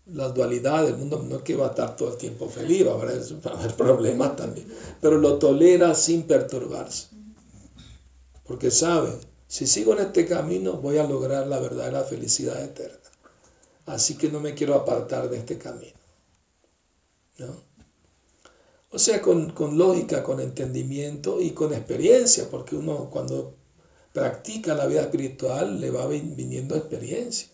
la 0.07 0.29
dualidad 0.29 0.85
del 0.85 0.97
mundo 0.97 1.23
no 1.23 1.37
es 1.37 1.43
que 1.43 1.57
va 1.57 1.67
a 1.67 1.71
estar 1.71 1.97
todo 1.97 2.13
el 2.13 2.17
tiempo 2.17 2.49
feliz, 2.49 2.87
va 2.87 2.93
a 2.93 2.95
haber, 2.95 3.75
problemas 3.77 4.37
también, 4.37 4.67
pero 5.01 5.19
lo 5.19 5.39
tolera 5.39 5.95
sin 5.95 6.25
perturbarse, 6.25 7.09
porque 8.45 8.71
sabe 8.71 9.19
Si 9.49 9.67
sigo 9.67 9.93
en 9.93 10.01
este 10.01 10.27
camino 10.27 10.75
voy 10.75 10.99
a 10.99 11.05
lograr 11.05 11.47
la 11.47 11.61
verdadera 11.61 12.03
felicidad 12.03 12.63
eterna. 12.63 12.99
Así 13.87 14.17
que 14.17 14.29
no 14.29 14.41
me 14.41 14.55
quiero 14.55 14.75
apartar 14.75 15.31
de 15.31 15.39
este 15.39 15.57
camino. 15.57 15.97
¿No? 17.39 17.55
O 18.91 18.99
sea, 18.99 19.23
con, 19.23 19.51
con, 19.53 19.79
lógica, 19.79 20.25
con 20.25 20.41
entendimiento 20.41 21.41
y 21.41 21.51
con 21.53 21.73
experiencia, 21.73 22.49
porque 22.51 22.75
uno 22.75 23.09
cuando 23.09 23.55
practica 24.13 24.75
la 24.75 24.87
vida 24.87 25.03
espiritual 25.03 25.81
le 25.81 25.91
va 25.91 26.07
viniendo 26.09 26.75
experiencia. 26.75 27.49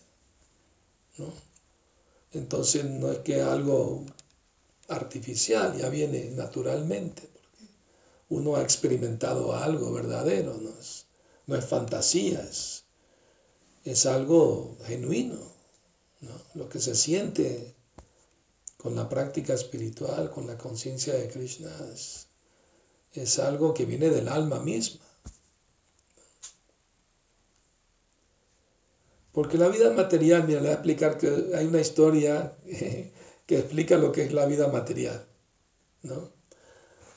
¿no? 1.19 1.25
Entonces 2.33 2.85
no 2.85 3.11
es 3.11 3.19
que 3.19 3.41
algo 3.41 4.05
artificial, 4.87 5.77
ya 5.77 5.89
viene 5.89 6.31
naturalmente, 6.31 7.29
porque 7.31 7.67
uno 8.29 8.55
ha 8.55 8.61
experimentado 8.61 9.55
algo 9.55 9.91
verdadero, 9.91 10.57
no 10.57 10.69
es, 10.79 11.05
no 11.45 11.55
es 11.55 11.65
fantasía, 11.65 12.41
es, 12.41 12.85
es 13.85 14.05
algo 14.05 14.77
genuino, 14.85 15.39
¿no? 16.21 16.31
lo 16.55 16.69
que 16.69 16.79
se 16.79 16.95
siente 16.95 17.75
con 18.77 18.95
la 18.95 19.07
práctica 19.07 19.53
espiritual, 19.53 20.31
con 20.31 20.47
la 20.47 20.57
conciencia 20.57 21.13
de 21.13 21.29
Krishna, 21.29 21.71
es, 21.93 22.27
es 23.13 23.39
algo 23.39 23.73
que 23.73 23.85
viene 23.85 24.09
del 24.09 24.27
alma 24.27 24.59
misma. 24.59 25.02
Porque 29.33 29.57
la 29.57 29.67
vida 29.67 29.91
material, 29.91 30.45
mira, 30.47 30.61
le 30.61 30.67
voy 30.67 30.69
a 30.69 30.73
explicar 30.73 31.17
que 31.17 31.51
hay 31.55 31.65
una 31.65 31.81
historia 31.81 32.55
que 33.45 33.57
explica 33.57 33.97
lo 33.97 34.11
que 34.11 34.23
es 34.23 34.31
la 34.31 34.45
vida 34.45 34.67
material. 34.67 35.25
¿no? 36.03 36.31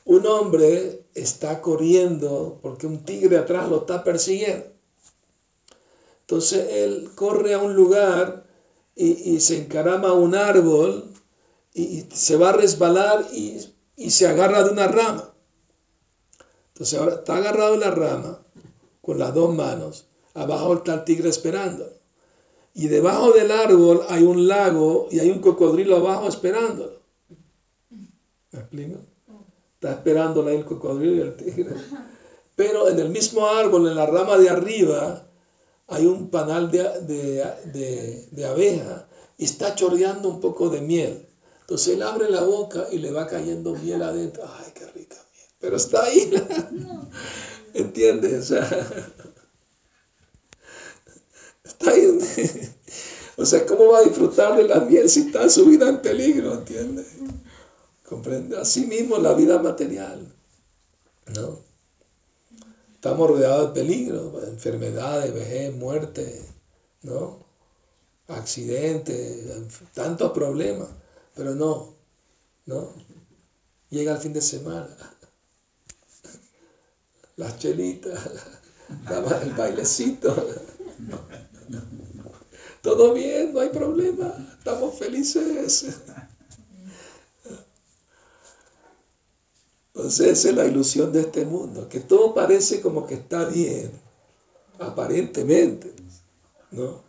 Un 0.06 0.26
hombre 0.26 1.04
está 1.14 1.60
corriendo 1.60 2.58
porque 2.62 2.86
un 2.86 3.04
tigre 3.04 3.36
atrás 3.36 3.68
lo 3.68 3.80
está 3.80 4.02
persiguiendo. 4.02 4.66
Entonces 6.20 6.66
él 6.70 7.10
corre 7.14 7.54
a 7.54 7.58
un 7.58 7.74
lugar 7.74 8.46
y, 8.94 9.38
se 9.40 9.58
encarama 9.58 10.08
a 10.08 10.14
un 10.14 10.34
árbol 10.34 11.12
y, 11.74 12.06
se 12.12 12.36
va 12.36 12.48
a 12.48 12.52
resbalar 12.52 13.26
y, 13.32 13.60
y 13.96 14.10
se 14.10 14.26
agarra 14.26 14.64
de 14.64 14.70
una 14.70 14.88
rama. 14.88 15.34
Entonces 16.68 16.98
ahora 16.98 17.16
está 17.16 17.36
agarrado 17.36 17.74
en 17.74 17.80
la 17.80 17.90
rama 17.90 18.42
con 19.02 19.18
las 19.18 19.34
dos 19.34 19.54
manos. 19.54 20.08
Abajo 20.34 20.74
está 20.74 20.94
el 20.94 21.04
tigre 21.04 21.28
esperando. 21.28 21.96
Y 22.76 22.88
debajo 22.88 23.32
del 23.32 23.50
árbol 23.52 24.02
hay 24.10 24.22
un 24.22 24.46
lago 24.46 25.08
y 25.10 25.18
hay 25.18 25.30
un 25.30 25.38
cocodrilo 25.38 25.96
abajo 25.96 26.28
esperándolo. 26.28 27.00
¿Me 28.52 28.58
explico? 28.58 28.98
Está 29.74 29.92
esperándolo 29.92 30.50
el 30.50 30.66
cocodrilo 30.66 31.16
y 31.16 31.20
el 31.20 31.36
tigre. 31.36 31.74
Pero 32.54 32.90
en 32.90 32.98
el 32.98 33.08
mismo 33.08 33.46
árbol, 33.46 33.88
en 33.88 33.96
la 33.96 34.04
rama 34.04 34.36
de 34.36 34.50
arriba, 34.50 35.26
hay 35.86 36.04
un 36.04 36.28
panal 36.28 36.70
de, 36.70 38.26
de, 38.30 38.44
abeja 38.44 39.08
y 39.38 39.46
está 39.46 39.74
chorreando 39.74 40.28
un 40.28 40.42
poco 40.42 40.68
de 40.68 40.82
miel. 40.82 41.26
Entonces 41.62 41.94
él 41.94 42.02
abre 42.02 42.30
la 42.30 42.42
boca 42.42 42.88
y 42.92 42.98
le 42.98 43.10
va 43.10 43.26
cayendo 43.26 43.74
miel 43.74 44.02
adentro. 44.02 44.44
¡Ay, 44.58 44.72
qué 44.74 44.84
rica 44.88 45.16
miel! 45.16 45.48
Pero 45.60 45.76
está 45.76 46.04
ahí. 46.04 46.30
¿Entiendes? 47.72 48.34
O 48.34 48.44
sea, 48.54 48.86
O 53.38 53.44
sea, 53.44 53.66
¿cómo 53.66 53.88
va 53.88 53.98
a 53.98 54.02
disfrutar 54.02 54.56
de 54.56 54.62
la 54.64 54.80
miel 54.80 55.10
si 55.10 55.26
está 55.26 55.48
su 55.50 55.66
vida 55.66 55.88
en 55.90 56.00
peligro? 56.00 56.54
¿Entiende? 56.54 57.04
¿Comprende? 58.02 58.56
Así 58.56 58.86
mismo 58.86 59.18
la 59.18 59.34
vida 59.34 59.60
material. 59.60 60.26
¿No? 61.34 61.60
Estamos 62.94 63.28
rodeados 63.28 63.74
de 63.74 63.80
peligro, 63.80 64.42
enfermedades, 64.46 65.32
vejez, 65.32 65.74
muerte, 65.74 66.42
¿no? 67.02 67.44
Accidentes, 68.26 69.46
tantos 69.92 70.32
problemas, 70.32 70.88
pero 71.34 71.54
no, 71.54 71.94
¿no? 72.64 72.92
Llega 73.90 74.12
el 74.12 74.18
fin 74.18 74.32
de 74.32 74.40
semana, 74.40 74.88
las 77.36 77.58
chelitas, 77.58 78.18
el 79.42 79.52
bailecito. 79.52 80.34
Todo 82.82 83.14
bien, 83.14 83.52
no 83.52 83.60
hay 83.60 83.70
problema, 83.70 84.32
estamos 84.58 84.98
felices. 84.98 85.98
Entonces 89.94 90.38
esa 90.38 90.50
es 90.50 90.54
la 90.54 90.66
ilusión 90.66 91.12
de 91.12 91.22
este 91.22 91.44
mundo, 91.46 91.88
que 91.88 92.00
todo 92.00 92.34
parece 92.34 92.80
como 92.80 93.06
que 93.06 93.14
está 93.14 93.46
bien, 93.46 93.90
aparentemente, 94.78 95.94
¿no? 96.70 97.02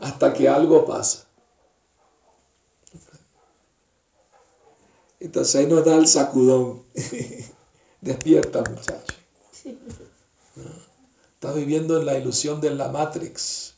Hasta 0.00 0.32
que 0.34 0.48
algo 0.48 0.84
pasa. 0.84 1.26
Entonces 5.20 5.54
ahí 5.54 5.66
nos 5.66 5.84
da 5.84 5.96
el 5.96 6.06
sacudón. 6.06 6.82
Despierta, 8.00 8.62
muchacho. 8.68 9.14
Estás 11.34 11.54
viviendo 11.54 11.98
en 11.98 12.04
la 12.04 12.18
ilusión 12.18 12.60
de 12.60 12.74
la 12.74 12.88
Matrix. 12.88 13.73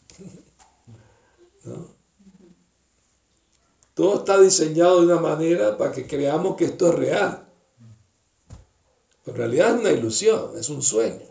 Todo 3.94 4.18
está 4.18 4.38
diseñado 4.40 5.00
de 5.00 5.06
una 5.06 5.20
manera 5.20 5.76
para 5.76 5.92
que 5.92 6.06
creamos 6.06 6.56
que 6.56 6.66
esto 6.66 6.88
es 6.88 6.94
real. 6.94 7.48
Pero 9.24 9.36
en 9.36 9.36
realidad 9.36 9.74
es 9.74 9.80
una 9.80 9.90
ilusión, 9.90 10.50
es 10.58 10.68
un 10.68 10.82
sueño. 10.82 11.26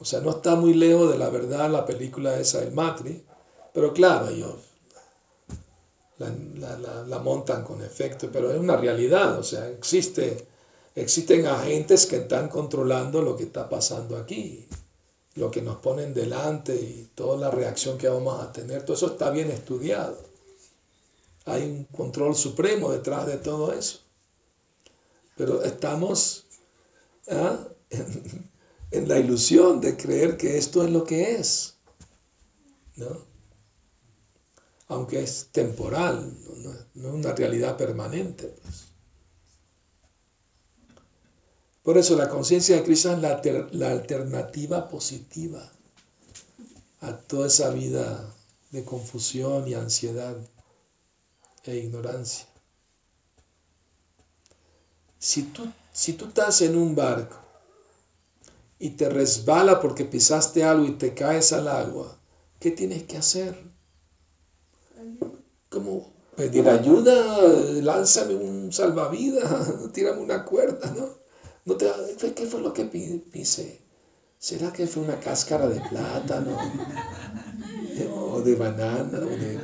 O 0.00 0.04
sea, 0.04 0.20
no 0.20 0.30
está 0.30 0.56
muy 0.56 0.72
lejos 0.72 1.12
de 1.12 1.18
la 1.18 1.28
verdad 1.28 1.70
la 1.70 1.84
película 1.84 2.38
esa 2.40 2.60
del 2.60 2.72
Matrix, 2.72 3.22
pero 3.74 3.92
claro, 3.92 4.30
yo 4.30 4.56
la, 6.18 7.18
montan 7.18 7.64
con 7.64 7.82
efecto, 7.82 8.30
pero 8.32 8.50
es 8.50 8.58
una 8.58 8.76
realidad, 8.76 9.38
o 9.38 9.42
sea, 9.42 9.68
existe, 9.68 10.48
existen 11.00 11.46
agentes 11.46 12.06
que 12.06 12.16
están 12.16 12.48
controlando 12.48 13.22
lo 13.22 13.36
que 13.36 13.44
está 13.44 13.68
pasando 13.68 14.16
aquí, 14.16 14.66
lo 15.34 15.50
que 15.50 15.62
nos 15.62 15.76
ponen 15.76 16.14
delante 16.14 16.74
y 16.74 17.10
toda 17.14 17.36
la 17.36 17.50
reacción 17.50 17.98
que 17.98 18.08
vamos 18.08 18.40
a 18.42 18.52
tener, 18.52 18.84
todo 18.84 18.96
eso 18.96 19.06
está 19.08 19.30
bien 19.30 19.50
estudiado. 19.50 20.18
Hay 21.46 21.62
un 21.62 21.84
control 21.84 22.36
supremo 22.36 22.92
detrás 22.92 23.26
de 23.26 23.38
todo 23.38 23.72
eso. 23.72 24.00
Pero 25.36 25.62
estamos 25.62 26.44
¿ah? 27.30 27.58
en 28.90 29.08
la 29.08 29.18
ilusión 29.18 29.80
de 29.80 29.96
creer 29.96 30.36
que 30.36 30.58
esto 30.58 30.84
es 30.84 30.90
lo 30.90 31.04
que 31.04 31.36
es. 31.36 31.76
¿no? 32.96 33.30
aunque 34.90 35.22
es 35.22 35.48
temporal, 35.52 36.36
no, 36.56 36.72
es 36.72 37.14
una 37.14 37.32
realidad 37.32 37.76
permanente. 37.76 38.48
Pues. 38.60 38.89
Por 41.82 41.96
eso 41.98 42.16
la 42.16 42.28
conciencia 42.28 42.76
de 42.76 42.84
Cristo 42.84 43.12
es 43.12 43.20
la, 43.20 43.40
la 43.72 43.90
alternativa 43.90 44.88
positiva 44.88 45.70
a 47.00 47.16
toda 47.16 47.46
esa 47.46 47.70
vida 47.70 48.34
de 48.70 48.84
confusión 48.84 49.66
y 49.66 49.74
ansiedad 49.74 50.36
e 51.64 51.76
ignorancia. 51.76 52.46
Si 55.18 55.42
tú, 55.44 55.70
si 55.92 56.14
tú 56.14 56.26
estás 56.26 56.60
en 56.62 56.76
un 56.76 56.94
barco 56.94 57.36
y 58.78 58.90
te 58.90 59.08
resbala 59.08 59.80
porque 59.80 60.04
pisaste 60.04 60.64
algo 60.64 60.86
y 60.86 60.92
te 60.92 61.14
caes 61.14 61.52
al 61.52 61.68
agua, 61.68 62.18
¿qué 62.58 62.70
tienes 62.70 63.04
que 63.04 63.16
hacer? 63.16 63.70
como 65.70 66.12
pedir 66.36 66.68
ayuda, 66.68 67.38
lánzame 67.80 68.34
un 68.34 68.72
salvavidas, 68.72 69.92
tírame 69.92 70.20
una 70.20 70.44
cuerda, 70.44 70.90
¿no? 70.90 71.19
No 71.70 71.76
te, 71.76 72.34
¿Qué 72.34 72.46
fue 72.46 72.60
lo 72.60 72.72
que 72.72 72.84
pise? 72.84 73.80
¿Será 74.38 74.72
que 74.72 74.86
fue 74.86 75.02
una 75.02 75.20
cáscara 75.20 75.68
de 75.68 75.80
plátano? 75.88 76.56
O 78.14 78.40
de 78.40 78.54
banana, 78.54 79.18
o 79.18 79.26
de, 79.26 79.58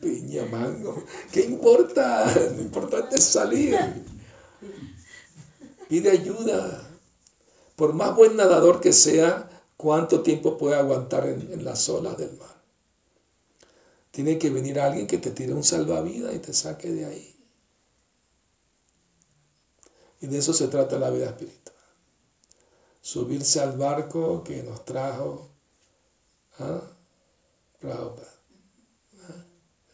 piña, 0.00 0.44
mango. 0.46 1.04
¿Qué 1.30 1.42
importa? 1.42 2.26
Lo 2.56 2.62
importante 2.62 3.16
es 3.16 3.24
salir. 3.24 3.76
Pide 5.88 6.10
ayuda. 6.10 6.88
Por 7.76 7.94
más 7.94 8.14
buen 8.16 8.36
nadador 8.36 8.80
que 8.80 8.92
sea, 8.92 9.48
¿cuánto 9.76 10.22
tiempo 10.22 10.58
puede 10.58 10.76
aguantar 10.76 11.26
en 11.26 11.64
las 11.64 11.88
olas 11.88 12.18
del 12.18 12.36
mar? 12.36 12.60
Tiene 14.10 14.38
que 14.38 14.50
venir 14.50 14.80
alguien 14.80 15.06
que 15.06 15.18
te 15.18 15.30
tire 15.30 15.54
un 15.54 15.62
salvavidas 15.62 16.34
y 16.34 16.40
te 16.40 16.52
saque 16.52 16.90
de 16.90 17.04
ahí. 17.04 17.39
Y 20.20 20.26
de 20.26 20.38
eso 20.38 20.52
se 20.52 20.68
trata 20.68 20.98
la 20.98 21.10
vida 21.10 21.26
espiritual. 21.26 21.76
Subirse 23.00 23.60
al 23.60 23.76
barco 23.78 24.44
que 24.44 24.62
nos 24.62 24.84
trajo 24.84 25.50
¿ah? 26.58 26.82
¿ah? 27.84 28.14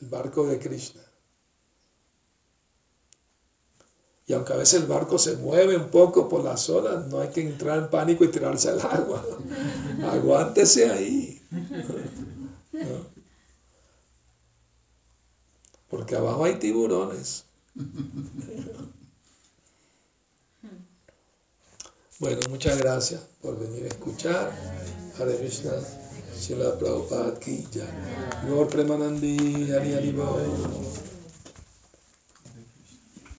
el 0.01 0.09
barco 0.09 0.47
de 0.47 0.59
Krishna. 0.59 1.03
Y 4.29 4.33
aunque 4.33 4.53
a 4.53 4.57
veces 4.57 4.81
el 4.81 4.89
barco 4.89 5.19
se 5.19 5.37
mueve 5.37 5.77
un 5.77 5.89
poco 5.89 6.29
por 6.29 6.43
las 6.43 6.69
olas, 6.69 7.07
no 7.07 7.21
hay 7.21 7.29
que 7.29 7.43
entrar 7.43 7.79
en 7.79 7.91
pánico 7.91 8.25
y 8.25 8.29
tirarse 8.29 8.71
al 8.71 8.81
agua. 8.81 9.25
Aguántese 10.11 10.91
ahí. 10.91 11.41
Porque 15.89 16.17
abajo 16.17 16.45
hay 16.45 16.59
tiburones. 16.59 17.45
Bueno, 22.19 22.41
muchas 22.49 22.79
gracias 22.79 23.21
por 23.43 23.59
venir 23.59 23.85
a 23.85 23.89
escuchar. 23.89 24.51
Hare 25.19 25.37
Krishna, 25.37 25.73
Shila 26.41 26.79
Prabhupada 26.79 27.39
Ki 27.39 27.67
Jai. 27.71 28.49
Lord 28.49 28.71
Premanandi, 28.71 29.69
Hari 29.71 29.93
Hari. 29.93 31.16